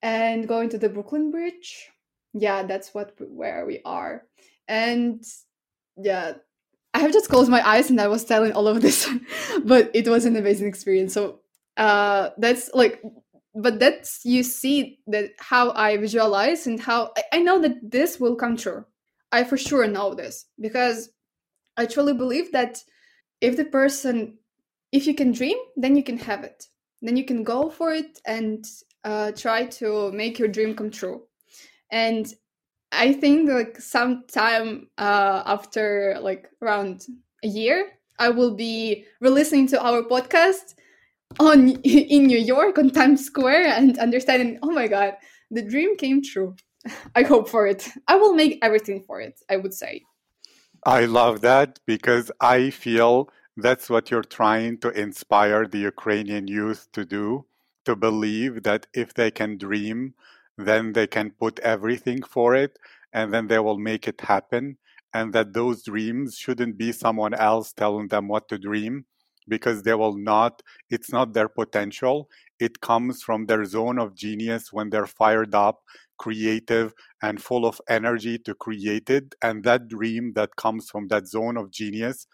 [0.02, 1.90] and going to the Brooklyn Bridge.
[2.32, 4.24] Yeah, that's what where we are.
[4.68, 5.24] And
[5.96, 6.34] yeah,
[6.94, 9.08] I have just closed my eyes and I was telling all of this,
[9.64, 11.14] but it was an amazing experience.
[11.14, 11.40] So
[11.76, 13.02] uh, that's like,
[13.58, 18.20] but that's you see that how I visualize and how I, I know that this
[18.20, 18.84] will come true.
[19.32, 21.10] I for sure know this because
[21.76, 22.82] I truly believe that
[23.40, 24.38] if the person,
[24.92, 26.66] if you can dream, then you can have it.
[27.02, 28.64] Then you can go for it and
[29.04, 31.22] uh, try to make your dream come true.
[31.90, 32.32] And
[32.92, 37.06] I think like sometime uh, after like around
[37.44, 40.74] a year, I will be re-listening to our podcast
[41.38, 45.14] on in New York on Times Square and understanding, oh my god,
[45.50, 46.56] the dream came true.
[47.14, 47.88] I hope for it.
[48.06, 50.02] I will make everything for it, I would say.
[50.84, 56.86] I love that because I feel that's what you're trying to inspire the Ukrainian youth
[56.92, 57.46] to do
[57.84, 60.14] to believe that if they can dream,
[60.56, 62.78] then they can put everything for it
[63.12, 64.78] and then they will make it happen.
[65.12, 69.06] And that those dreams shouldn't be someone else telling them what to dream
[69.48, 72.28] because they will not, it's not their potential.
[72.60, 75.82] It comes from their zone of genius when they're fired up,
[76.18, 76.92] creative,
[77.22, 79.34] and full of energy to create it.
[79.42, 82.26] And that dream that comes from that zone of genius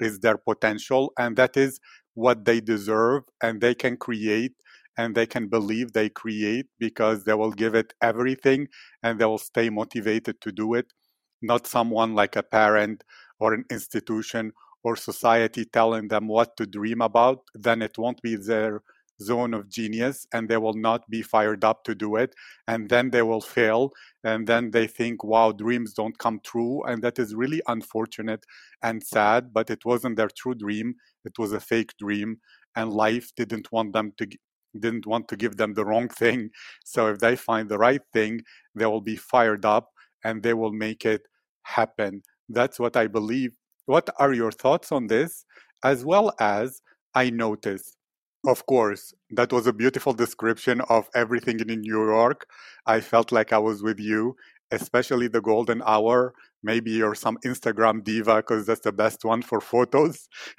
[0.00, 1.12] is their potential.
[1.18, 1.80] And that is
[2.14, 3.24] what they deserve.
[3.42, 4.54] And they can create
[4.96, 8.66] and they can believe they create because they will give it everything
[9.02, 10.92] and they will stay motivated to do it.
[11.40, 13.04] Not someone like a parent
[13.38, 14.52] or an institution
[14.88, 18.82] or society telling them what to dream about, then it won't be their
[19.20, 22.34] zone of genius and they will not be fired up to do it.
[22.66, 23.90] And then they will fail.
[24.24, 26.82] And then they think, wow, dreams don't come true.
[26.84, 28.44] And that is really unfortunate
[28.82, 30.94] and sad, but it wasn't their true dream.
[31.24, 32.38] It was a fake dream.
[32.76, 34.26] And life didn't want them to
[34.78, 36.50] didn't want to give them the wrong thing.
[36.84, 38.42] So if they find the right thing,
[38.74, 39.86] they will be fired up
[40.24, 41.22] and they will make it
[41.62, 42.22] happen.
[42.48, 43.52] That's what I believe.
[43.88, 45.46] What are your thoughts on this?
[45.82, 46.82] As well as
[47.14, 47.96] I noticed,
[48.46, 52.46] of course, that was a beautiful description of everything in New York.
[52.84, 54.36] I felt like I was with you,
[54.70, 56.34] especially the golden hour.
[56.62, 60.28] Maybe you're some Instagram diva because that's the best one for photos.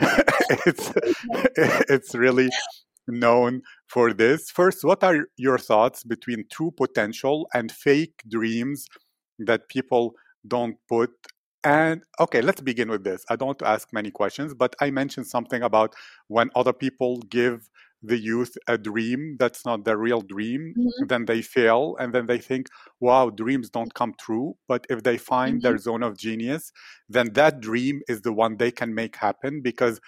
[0.66, 0.92] it's
[1.96, 2.50] it's really
[3.08, 4.50] known for this.
[4.50, 8.88] First, what are your thoughts between true potential and fake dreams
[9.38, 10.14] that people
[10.48, 11.12] don't put?
[11.64, 13.26] And okay, let's begin with this.
[13.30, 15.94] I don't want to ask many questions, but I mentioned something about
[16.28, 17.70] when other people give
[18.02, 21.08] the youth a dream that's not their real dream, mm-hmm.
[21.08, 22.68] then they fail and then they think,
[23.02, 24.56] wow, dreams don't come true.
[24.68, 25.64] But if they find mm-hmm.
[25.64, 26.72] their zone of genius,
[27.10, 30.00] then that dream is the one they can make happen because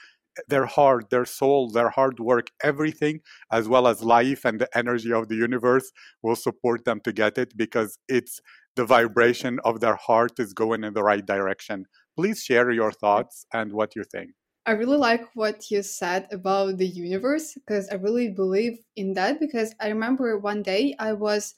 [0.47, 3.19] their heart, their soul, their hard work, everything,
[3.51, 5.91] as well as life and the energy of the universe
[6.21, 8.39] will support them to get it because it's
[8.75, 11.85] the vibration of their heart is going in the right direction.
[12.15, 14.31] Please share your thoughts and what you think.
[14.65, 19.39] I really like what you said about the universe because I really believe in that.
[19.39, 21.55] Because I remember one day I was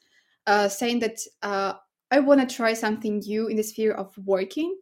[0.48, 1.74] uh, saying that uh,
[2.12, 4.78] I want to try something new in the sphere of working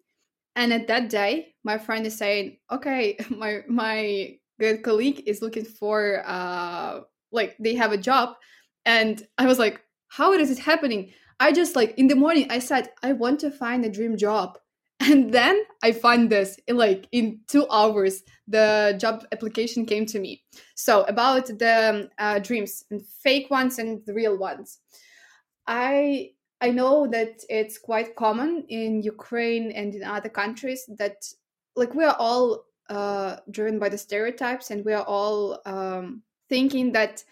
[0.56, 5.66] and at that day my friend is saying okay my my good colleague is looking
[5.66, 7.02] for uh
[7.32, 8.36] like they have a job
[8.86, 11.12] and i was like how is it happening
[11.42, 14.58] i just like in the morning i said i want to find a dream job.
[15.12, 20.20] And then i find this in like in two hours the job application came to
[20.20, 20.44] me.
[20.76, 24.80] So about the uh, dreams and fake ones and the real ones.
[25.66, 26.32] I
[26.62, 31.26] I know that it's quite common in Ukraine and in other countries that,
[31.76, 36.92] like, we are all uh, driven by the stereotypes and we are all um, thinking
[36.92, 37.24] that,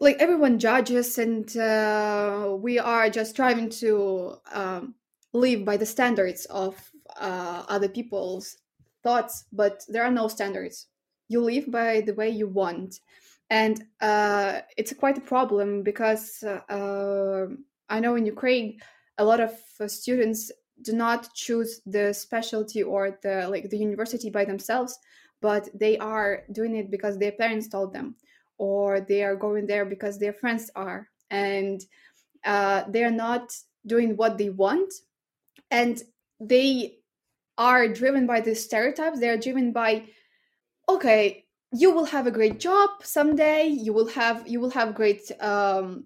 [0.00, 4.94] like, everyone judges and uh, we are just striving to um,
[5.34, 6.74] live by the standards of
[7.20, 8.56] uh, other people's
[9.02, 10.86] thoughts, but there are no standards.
[11.28, 13.00] You live by the way you want.
[13.50, 17.46] And uh, it's quite a problem because uh,
[17.88, 18.78] I know in Ukraine,
[19.18, 20.50] a lot of uh, students
[20.82, 24.98] do not choose the specialty or the like the university by themselves,
[25.42, 28.14] but they are doing it because their parents told them,
[28.60, 31.80] or they are going there because their friends are, and
[32.44, 33.50] uh, they are not
[33.86, 34.92] doing what they want,
[35.70, 36.02] and
[36.38, 36.98] they
[37.56, 39.18] are driven by the stereotypes.
[39.18, 40.04] They are driven by,
[40.88, 43.66] okay, you will have a great job someday.
[43.66, 46.04] You will have you will have great um,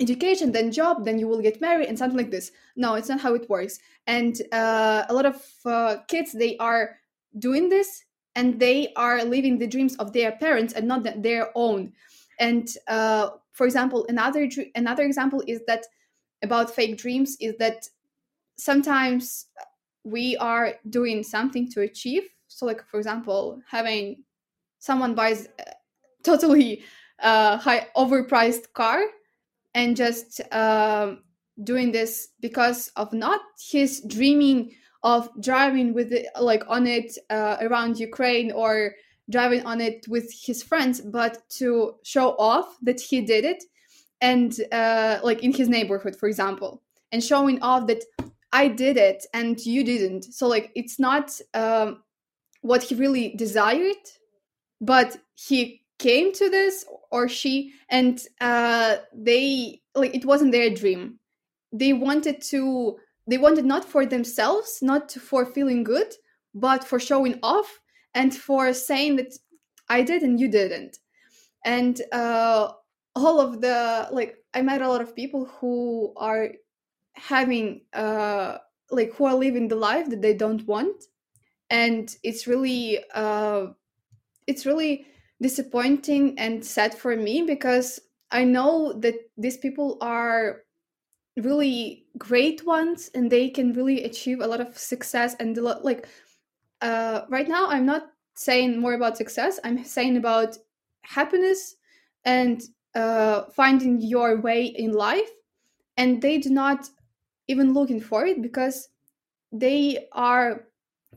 [0.00, 3.20] education then job then you will get married and something like this no it's not
[3.20, 6.96] how it works and uh, a lot of uh, kids they are
[7.38, 8.03] doing this
[8.36, 11.92] and they are living the dreams of their parents and not their own.
[12.38, 15.86] And uh, for example another another example is that
[16.42, 17.88] about fake dreams is that
[18.56, 19.46] sometimes
[20.04, 22.24] we are doing something to achieve.
[22.48, 24.24] So like for example having
[24.78, 25.48] someone buys
[26.22, 26.82] totally
[27.22, 29.02] uh, high overpriced car
[29.74, 31.14] and just uh,
[31.62, 34.72] doing this because of not his dreaming
[35.04, 38.94] of driving with it, like on it uh, around Ukraine or
[39.30, 43.62] driving on it with his friends, but to show off that he did it
[44.20, 46.82] and uh, like in his neighborhood, for example,
[47.12, 48.02] and showing off that
[48.52, 50.24] I did it and you didn't.
[50.34, 52.02] So like it's not um,
[52.62, 54.04] what he really desired,
[54.80, 61.20] but he came to this or she and uh they like it wasn't their dream
[61.72, 62.96] they wanted to
[63.26, 66.14] they wanted not for themselves not for feeling good
[66.54, 67.80] but for showing off
[68.14, 69.32] and for saying that
[69.88, 70.98] i did and you didn't.
[71.64, 72.72] And uh,
[73.16, 76.50] all of the like i met a lot of people who are
[77.14, 78.58] having uh
[78.90, 81.04] like who are living the life that they don't want.
[81.70, 83.68] And it's really uh
[84.46, 85.06] it's really
[85.42, 88.00] disappointing and sad for me because
[88.30, 90.63] i know that these people are
[91.36, 96.06] really great ones and they can really achieve a lot of success and like
[96.80, 99.58] uh right now i'm not saying more about success.
[99.64, 100.56] I'm saying about
[101.02, 101.76] happiness
[102.24, 102.62] and
[102.94, 105.30] uh finding your way in life.
[105.96, 106.88] And they do not
[107.46, 108.88] even looking for it because
[109.52, 110.64] they are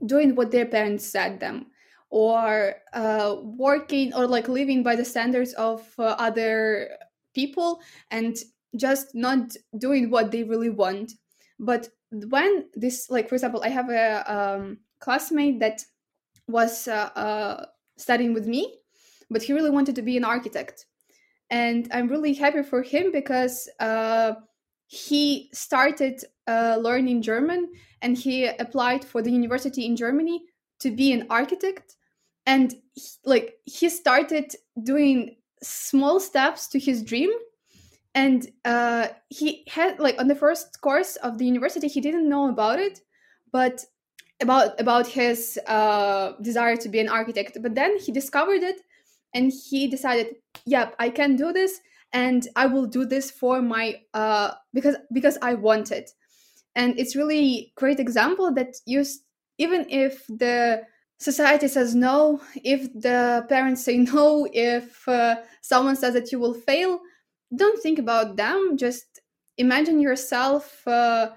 [0.06, 1.68] doing what their parents said them
[2.10, 6.90] or uh, working or like living by the standards of uh, other
[7.34, 7.82] people.
[8.12, 8.38] And
[8.78, 11.14] just not doing what they really want.
[11.60, 15.84] But when this like for example i have a um, classmate that
[16.48, 17.66] was uh, uh,
[17.98, 18.76] studying with me
[19.30, 20.86] but he really wanted to be an architect.
[21.50, 24.34] And i'm really happy for him because uh,
[24.88, 27.70] he started uh, learning german
[28.02, 30.44] and he applied for the university in germany
[30.80, 31.96] to be an architect.
[32.46, 34.54] And he, like he started
[34.84, 37.32] doing small steps to his dream
[38.18, 42.50] and uh, he had like on the first course of the university he didn't know
[42.50, 43.02] about it
[43.52, 43.86] but
[44.40, 47.58] about about his uh, desire to be an architect.
[47.62, 48.82] But then he discovered it
[49.34, 50.28] and he decided
[50.66, 51.80] yep i can do this
[52.14, 56.12] and i will do this for my uh, because because i want it.
[56.76, 59.04] And it's really great example that you
[59.58, 60.84] even if the
[61.20, 66.54] society says no if the parents say no if uh, someone says that you will
[66.54, 67.00] fail
[67.56, 68.78] don't think about them.
[68.78, 69.22] Just
[69.58, 71.30] imagine yourself uh,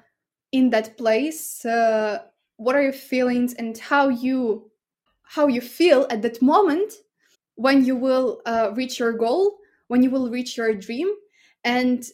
[0.53, 2.19] in that place uh,
[2.57, 4.71] what are your feelings and how you
[5.23, 6.93] how you feel at that moment
[7.55, 9.57] when you will uh, reach your goal
[9.89, 11.09] when you will reach your dream.
[11.65, 12.05] And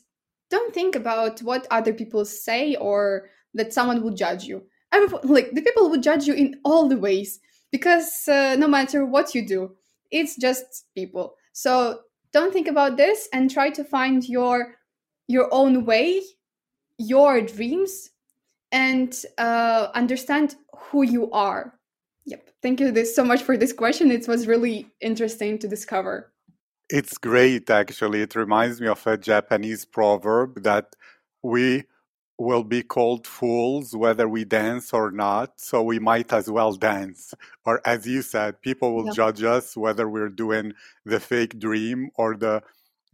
[0.51, 4.62] don't think about what other people say or that someone will judge you.
[4.92, 7.40] Everyone, like the people would judge you in all the ways
[7.70, 9.76] because uh, no matter what you do
[10.11, 11.34] it's just people.
[11.53, 12.01] So
[12.37, 14.57] don't think about this and try to find your
[15.26, 16.22] your own way
[16.99, 18.11] your dreams
[18.72, 21.78] and uh, understand who you are.
[22.24, 22.51] Yep.
[22.62, 24.11] Thank you this so much for this question.
[24.11, 26.32] It was really interesting to discover.
[26.89, 28.22] It's great actually.
[28.22, 30.95] It reminds me of a japanese proverb that
[31.43, 31.84] we
[32.39, 37.32] will be called fools whether we dance or not, so we might as well dance.
[37.64, 39.12] Or, as you said, people will yeah.
[39.12, 40.72] judge us whether we're doing
[41.05, 42.62] the fake dream or the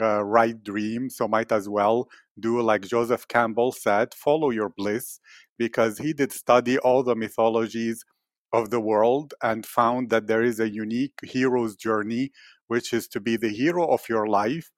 [0.00, 2.08] uh, right dream, so might as well
[2.40, 5.20] do like Joseph Campbell said follow your bliss,
[5.58, 8.04] because he did study all the mythologies
[8.52, 12.32] of the world and found that there is a unique hero's journey,
[12.66, 14.70] which is to be the hero of your life.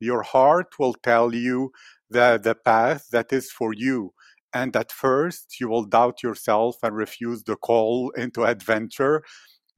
[0.00, 1.72] Your heart will tell you
[2.10, 4.12] the, the path that is for you.
[4.52, 9.22] And at first, you will doubt yourself and refuse the call into adventure.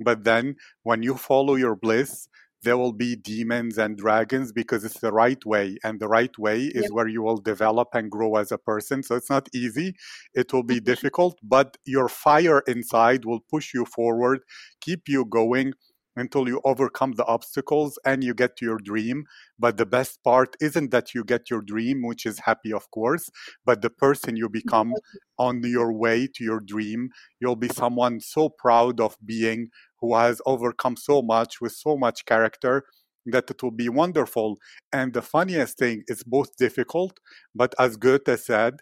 [0.01, 2.29] But then, when you follow your bliss,
[2.63, 5.77] there will be demons and dragons because it's the right way.
[5.85, 6.93] And the right way is yep.
[6.93, 9.03] where you will develop and grow as a person.
[9.03, 9.95] So it's not easy,
[10.35, 10.85] it will be mm-hmm.
[10.85, 14.41] difficult, but your fire inside will push you forward,
[14.81, 15.75] keep you going
[16.17, 19.25] until you overcome the obstacles and you get to your dream.
[19.59, 23.31] But the best part isn't that you get your dream, which is happy, of course,
[23.65, 24.95] but the person you become
[25.39, 27.11] on your way to your dream.
[27.41, 29.69] You'll be someone so proud of being
[30.01, 32.85] who has overcome so much with so much character
[33.27, 34.59] that it will be wonderful.
[34.93, 37.21] And the funniest thing is both difficult,
[37.55, 38.81] but as Goethe said,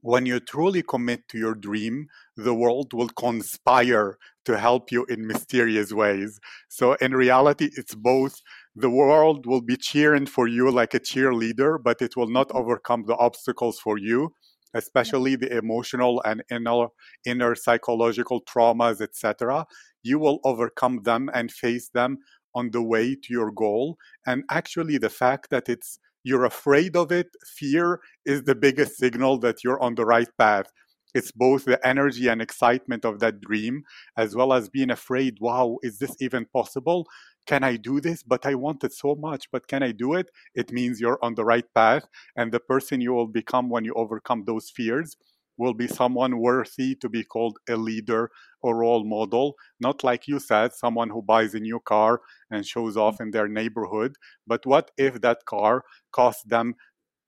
[0.00, 5.26] when you truly commit to your dream, the world will conspire to help you in
[5.26, 6.40] mysterious ways.
[6.68, 8.40] So, in reality, it's both
[8.76, 13.04] the world will be cheering for you like a cheerleader, but it will not overcome
[13.06, 14.34] the obstacles for you,
[14.72, 16.86] especially the emotional and inner,
[17.26, 19.66] inner psychological traumas, etc.
[20.02, 22.18] You will overcome them and face them
[22.54, 23.98] on the way to your goal.
[24.26, 29.38] And actually, the fact that it's you're afraid of it, fear is the biggest signal
[29.40, 30.66] that you're on the right path.
[31.14, 33.82] It's both the energy and excitement of that dream,
[34.16, 37.06] as well as being afraid, wow, is this even possible?
[37.46, 38.22] Can I do this?
[38.22, 40.30] But I want it so much, but can I do it?
[40.54, 42.04] It means you're on the right path.
[42.36, 45.16] And the person you will become when you overcome those fears
[45.56, 48.30] will be someone worthy to be called a leader
[48.62, 52.96] or role model, not like you said, someone who buys a new car and shows
[52.96, 53.22] off mm.
[53.22, 54.14] in their neighborhood.
[54.46, 56.74] But what if that car costs them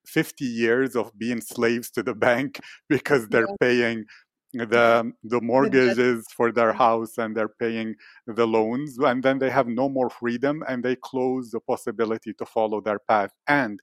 [0.07, 3.57] 50 years of being slaves to the bank because they're yeah.
[3.61, 4.05] paying
[4.53, 7.95] the the mortgages for their house and they're paying
[8.27, 12.45] the loans and then they have no more freedom and they close the possibility to
[12.45, 13.79] follow their path and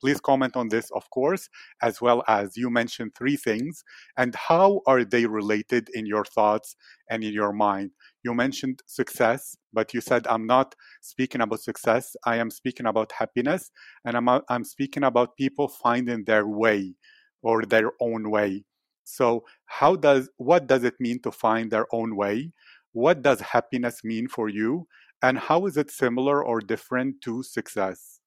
[0.00, 1.48] please comment on this of course
[1.82, 3.82] as well as you mentioned three things
[4.16, 6.76] and how are they related in your thoughts
[7.10, 7.90] and in your mind
[8.22, 13.12] you mentioned success but you said i'm not speaking about success i am speaking about
[13.12, 13.70] happiness
[14.04, 16.94] and i'm uh, i'm speaking about people finding their way
[17.42, 18.64] or their own way
[19.04, 22.52] so, how does what does it mean to find their own way?
[22.92, 24.86] What does happiness mean for you?
[25.22, 28.17] And how is it similar or different to success?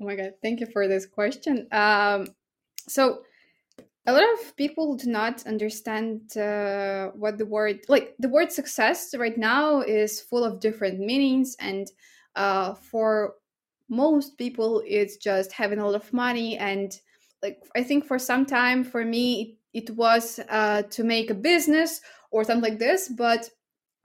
[0.00, 1.68] Oh my God, thank you for this question.
[1.72, 2.28] Um,
[2.88, 3.22] so,
[4.06, 9.14] a lot of people do not understand uh, what the word like the word success
[9.18, 11.90] right now is full of different meanings and
[12.36, 13.34] uh, for
[13.88, 17.00] most people it's just having a lot of money and
[17.42, 22.00] like i think for some time for me it was uh, to make a business
[22.30, 23.50] or something like this but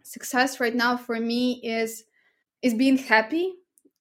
[0.04, 2.04] success right now for me is
[2.62, 3.54] is being happy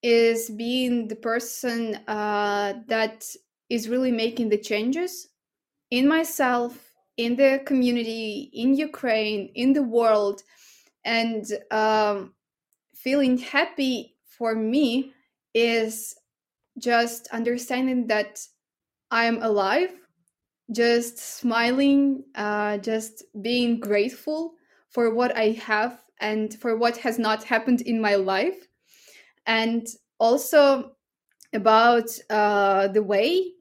[0.03, 3.27] is being the person uh, that
[3.69, 5.29] is really making the changes
[5.91, 10.43] in myself in the community in ukraine in the world
[11.05, 12.33] and um,
[12.95, 15.13] feeling happy for me
[15.55, 16.15] is
[16.79, 18.41] just understanding that
[19.11, 19.91] i am alive
[20.73, 24.55] just smiling, uh, just being grateful
[24.91, 28.69] for what I have and for what has not happened in my life.
[29.47, 29.87] And
[30.19, 30.93] also
[31.53, 33.53] about uh, the way,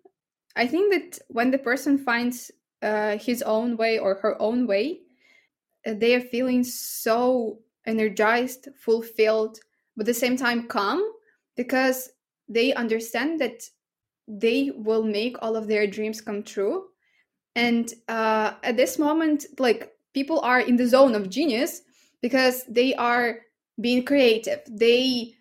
[0.56, 2.52] I think that when the person finds
[2.82, 5.02] uh, his own way or her own way,
[5.86, 9.60] uh, they are feeling so energized, fulfilled,
[9.96, 11.02] but at the same time calm
[11.56, 12.12] because
[12.48, 13.64] they understand that
[14.28, 16.86] they will make all of their dreams come true.
[17.56, 21.82] And uh, at this moment like people are in the zone of genius
[22.22, 23.40] because they are
[23.82, 24.62] being creative.
[24.70, 25.36] They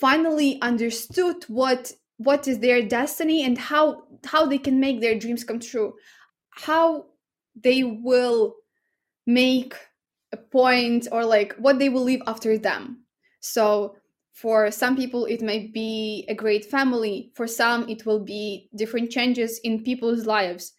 [0.00, 5.44] finally understood what what is their destiny and how how they can make their dreams
[5.44, 5.94] come true.
[6.50, 7.06] How
[7.54, 8.56] they will
[9.26, 9.74] make
[10.32, 13.04] a point or like what they will leave after them.
[13.40, 13.96] So
[14.32, 17.32] for some people it may be a great family.
[17.34, 20.72] For some it will be different changes in people's lives.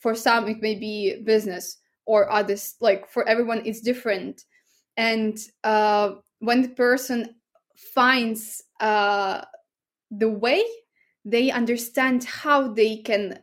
[0.00, 2.74] For some it may be business or others.
[2.80, 4.42] Like for everyone it's different.
[4.96, 7.36] And uh, when the person
[7.94, 9.42] finds uh,
[10.10, 10.64] the way
[11.24, 13.38] they understand how they can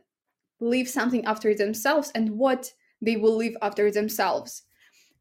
[0.60, 4.62] leave something after themselves and what they will leave after themselves.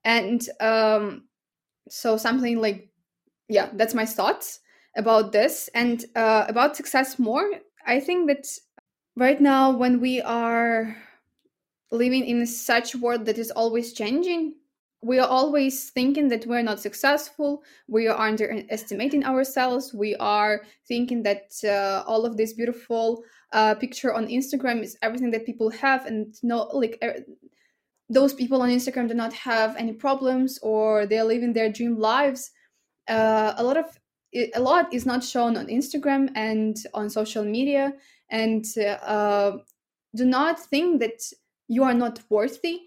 [0.03, 1.25] And um,
[1.89, 2.89] so something like
[3.47, 4.59] yeah that's my thoughts
[4.97, 5.69] about this.
[5.73, 7.45] And uh, about success more
[7.85, 8.47] i think that
[9.15, 10.97] right now when we are
[11.91, 14.55] living in such world that is always changing
[15.05, 17.63] we are always thinking that we're not successful.
[17.87, 19.93] We are underestimating ourselves.
[19.93, 25.29] We are thinking that uh, all of this beautiful uh, picture on instagram is everything
[25.31, 27.17] that people have and no like er,
[28.09, 32.51] those people on instagram do not have any problems or they're living their dream lives.
[33.07, 33.85] Uh, a lot of
[34.33, 37.93] a lot is not shown on instagram and on social media
[38.31, 38.65] and
[39.05, 39.51] uh,
[40.15, 41.21] do not think that
[41.67, 42.81] you are not worthy.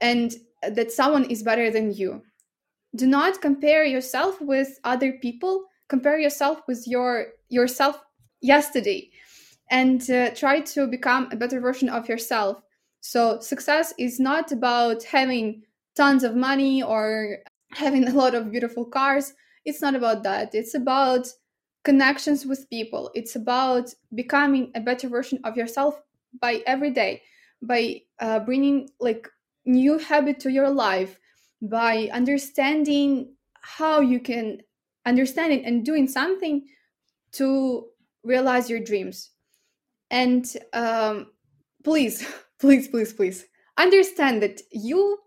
[0.00, 0.32] And
[0.62, 2.22] that someone is better than you.
[2.96, 5.64] Do not compare yourself with other people.
[5.88, 8.02] Compare yourself with your yourself
[8.40, 9.10] yesterday
[9.70, 12.62] and uh, try to become a better version of yourself.
[13.00, 15.62] So success is not about having
[15.96, 17.38] tons of money or
[17.72, 19.32] having a lot of beautiful cars.
[19.64, 20.54] It's not about that.
[20.54, 21.28] It's about
[21.84, 23.10] connections with people.
[23.14, 26.00] It's about becoming a better version of yourself
[26.40, 27.22] by every day
[27.62, 29.28] by uh, bringing like
[29.64, 31.18] new habit to your life
[31.62, 34.58] by understanding how you can
[35.06, 36.66] understand it and doing something
[37.32, 37.86] to
[38.24, 39.30] realize your dreams.
[40.10, 41.28] And um,
[41.84, 42.26] please
[42.60, 43.46] please please please
[43.78, 45.18] understand that you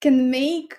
[0.00, 0.76] can make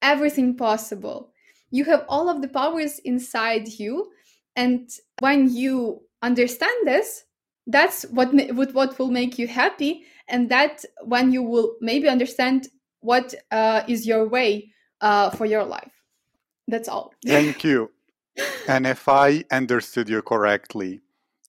[0.00, 1.32] everything possible.
[1.70, 4.10] You have all of the powers inside you
[4.56, 4.90] and
[5.20, 7.24] when you understand this
[7.66, 8.32] that's what
[8.64, 12.68] what will make you happy and that when you will maybe understand
[13.00, 15.92] what uh, is your way uh, for your life.
[16.66, 17.12] That's all.
[17.26, 17.90] Thank you.
[18.66, 21.02] And if i understood you correctly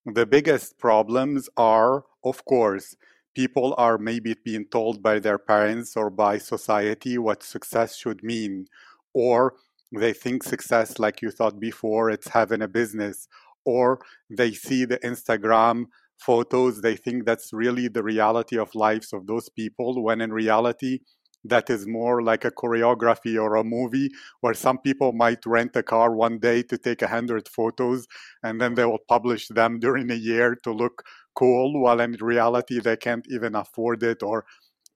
[0.05, 2.95] the biggest problems are of course
[3.33, 8.67] people are maybe being told by their parents or by society what success should mean
[9.13, 9.53] or
[9.97, 13.29] they think success like you thought before it's having a business
[13.63, 15.85] or they see the instagram
[16.19, 16.81] photos.
[16.81, 20.99] They think that's really the reality of lives of those people, when in reality,
[21.45, 24.09] that is more like a choreography or a movie
[24.41, 28.07] where some people might rent a car one day to take a hundred photos
[28.43, 31.03] and then they will publish them during a year to look
[31.35, 34.45] cool while in reality they can't even afford it or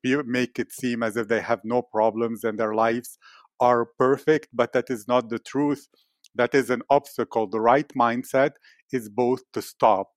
[0.03, 3.17] make it seem as if they have no problems and their lives
[3.59, 5.87] are perfect but that is not the truth
[6.35, 8.51] that is an obstacle the right mindset
[8.93, 10.11] is both to stop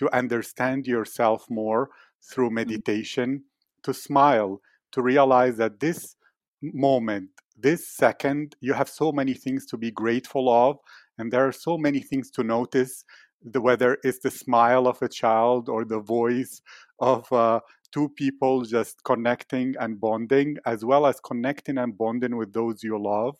[0.00, 1.90] to understand yourself more
[2.22, 2.56] through mm-hmm.
[2.56, 3.44] meditation
[3.84, 4.60] to smile
[4.92, 6.16] to realize that this
[6.62, 10.78] moment, this second, you have so many things to be grateful of,
[11.18, 13.04] and there are so many things to notice.
[13.42, 16.60] The, whether it's the smile of a child or the voice
[16.98, 22.52] of uh, two people just connecting and bonding, as well as connecting and bonding with
[22.52, 23.36] those you love,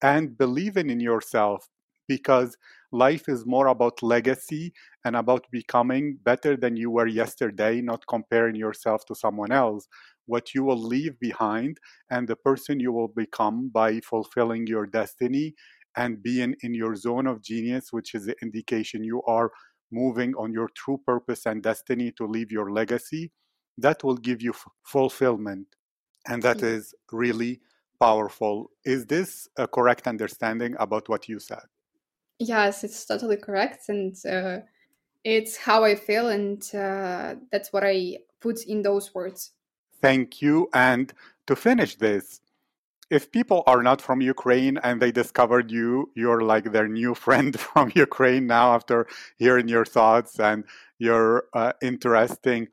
[0.00, 1.68] and believing in yourself
[2.08, 2.56] because
[2.94, 4.72] life is more about legacy
[5.04, 9.88] and about becoming better than you were yesterday, not comparing yourself to someone else
[10.26, 11.78] what you will leave behind
[12.10, 15.54] and the person you will become by fulfilling your destiny
[15.96, 19.50] and being in your zone of genius, which is the indication you are
[19.92, 23.30] moving on your true purpose and destiny to leave your legacy,
[23.78, 25.66] that will give you f- fulfillment.
[26.26, 26.66] And that mm-hmm.
[27.12, 27.60] really
[28.00, 28.70] powerful.
[28.84, 31.64] Is this a correct understanding about what you said?
[32.38, 33.88] Yes, it's totally correct.
[33.88, 34.60] And uh,
[35.22, 36.28] it's how I feel.
[36.28, 39.52] And uh, that's what I put in those words.
[40.00, 40.68] Thank you.
[40.74, 41.12] And
[41.46, 42.40] to finish this,
[43.10, 47.58] if people are not from Ukraine and they discovered you, you're like their new friend
[47.58, 49.06] from Ukraine now after
[49.36, 50.64] hearing your thoughts and
[50.98, 52.68] your uh, interesting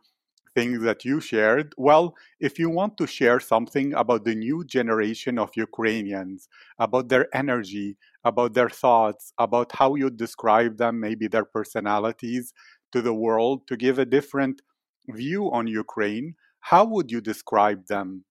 [0.56, 1.74] things that you shared.
[1.78, 7.28] Well, if you want to share something about the new generation of Ukrainians, about their
[7.36, 12.54] energy, about their thoughts, about how you describe them, maybe their personalities
[12.92, 14.62] to the world, to give a different
[15.10, 18.26] view on Ukraine, how would you describe them?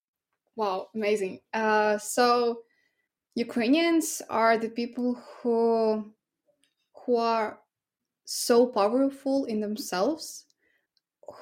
[0.57, 1.41] Wow, amazing.
[1.53, 2.63] Uh, so
[3.35, 6.13] Ukrainians are the people who
[7.07, 7.61] who are
[8.25, 10.47] so powerful in themselves,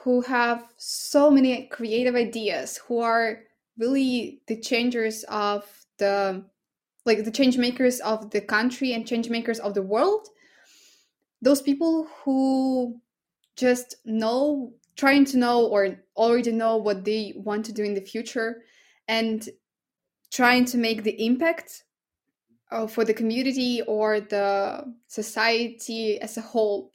[0.03, 3.41] who have so many creative ideas, who are
[3.77, 6.45] really the changers of the
[7.09, 10.29] like the change makers of the country and change makers of the world.
[11.43, 13.01] Those people who
[13.57, 18.01] just know trying to know or already know what they want to do in the
[18.01, 18.63] future
[19.09, 19.49] and
[20.31, 21.85] trying to make the impact
[22.71, 26.93] uh, for the community or the society as a whole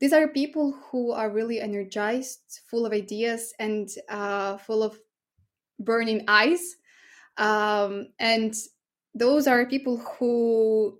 [0.00, 4.98] these are people who are really energized full of ideas and uh, full of
[5.80, 6.76] burning eyes
[7.36, 8.54] um, and
[9.18, 10.98] those are people who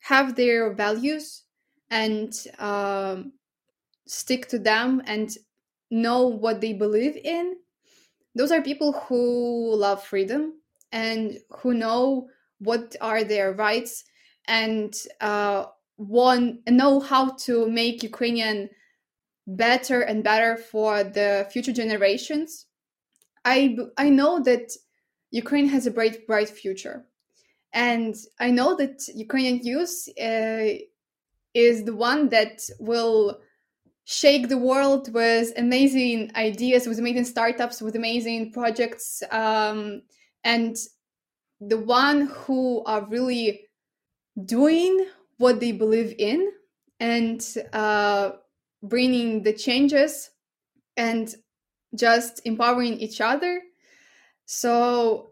[0.00, 1.44] have their values
[1.90, 3.32] and um,
[4.06, 5.36] stick to them and
[5.90, 7.56] know what they believe in
[8.34, 10.54] those are people who love freedom
[10.92, 14.04] and who know what are their rights
[14.46, 18.70] and uh, want know how to make Ukrainian
[19.46, 22.66] better and better for the future generations.
[23.44, 24.72] I I know that
[25.30, 27.06] Ukraine has a bright bright future,
[27.72, 30.80] and I know that Ukrainian youth uh,
[31.54, 33.40] is the one that will
[34.04, 40.02] shake the world with amazing ideas, with amazing startups, with amazing projects, um,
[40.42, 40.76] and
[41.60, 43.66] the one who are really
[44.46, 45.06] doing
[45.38, 46.50] what they believe in
[46.98, 48.30] and uh,
[48.82, 50.30] bringing the changes
[50.96, 51.34] and
[51.94, 53.62] just empowering each other.
[54.46, 55.29] So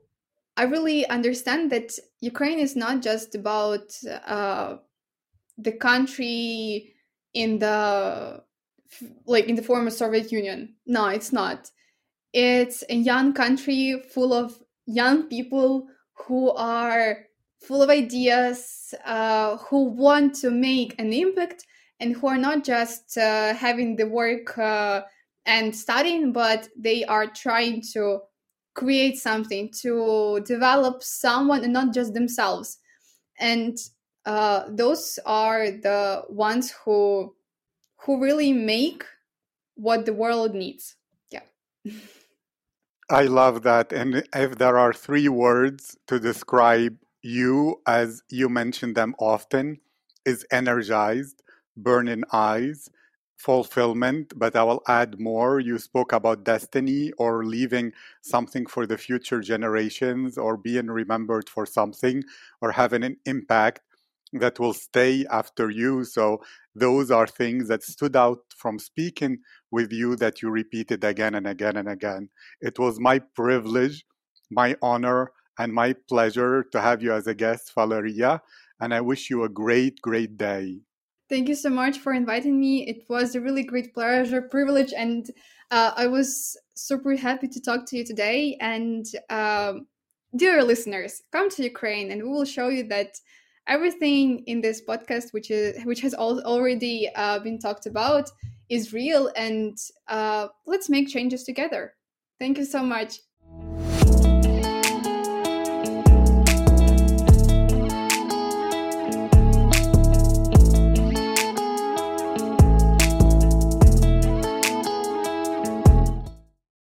[0.58, 3.96] I really understand that Ukraine is not just about
[4.26, 4.78] uh,
[5.56, 6.94] the country
[7.32, 8.42] in the
[9.24, 10.74] like in the former Soviet Union.
[10.84, 11.70] No, it's not.
[12.32, 15.86] It's a young country full of young people
[16.26, 17.26] who are
[17.60, 21.66] full of ideas, uh, who want to make an impact,
[22.00, 25.02] and who are not just uh, having the work uh,
[25.46, 28.22] and studying, but they are trying to
[28.78, 32.78] create something, to develop someone, and not just themselves.
[33.40, 33.76] And
[34.24, 37.34] uh, those are the ones who
[38.02, 39.04] who really make
[39.74, 40.94] what the world needs.
[41.30, 41.42] Yeah.
[43.10, 43.92] I love that.
[43.92, 49.80] And if there are three words to describe you, as you mention them often,
[50.24, 51.42] is energized,
[51.76, 52.90] burning eyes,
[53.38, 55.60] fulfillment, but I will add more.
[55.60, 61.66] You spoke about destiny or leaving something for the future generations or being remembered for
[61.66, 62.24] something
[62.60, 63.80] or having an impact.
[64.32, 66.04] that will stay after you.
[66.04, 66.42] So
[66.74, 69.38] those are things that stood out from speaking
[69.70, 72.28] with you that you repeated again and again and again.
[72.60, 74.04] It was my privilege,
[74.50, 78.42] my honor, and my pleasure to have you as a guest, Valeria.
[78.80, 80.80] And I wish you a great, great day.
[81.28, 82.86] Thank you so much for inviting me.
[82.88, 85.30] It was a really great pleasure, privilege, and
[85.70, 88.56] uh, I was super happy to talk to you today.
[88.60, 89.86] And um,
[90.34, 93.20] dear listeners, come to Ukraine, and we will show you that
[93.66, 98.30] everything in this podcast, which is which has al- already uh, been talked about,
[98.70, 99.30] is real.
[99.36, 99.76] And
[100.08, 101.92] uh, let's make changes together.
[102.38, 103.18] Thank you so much.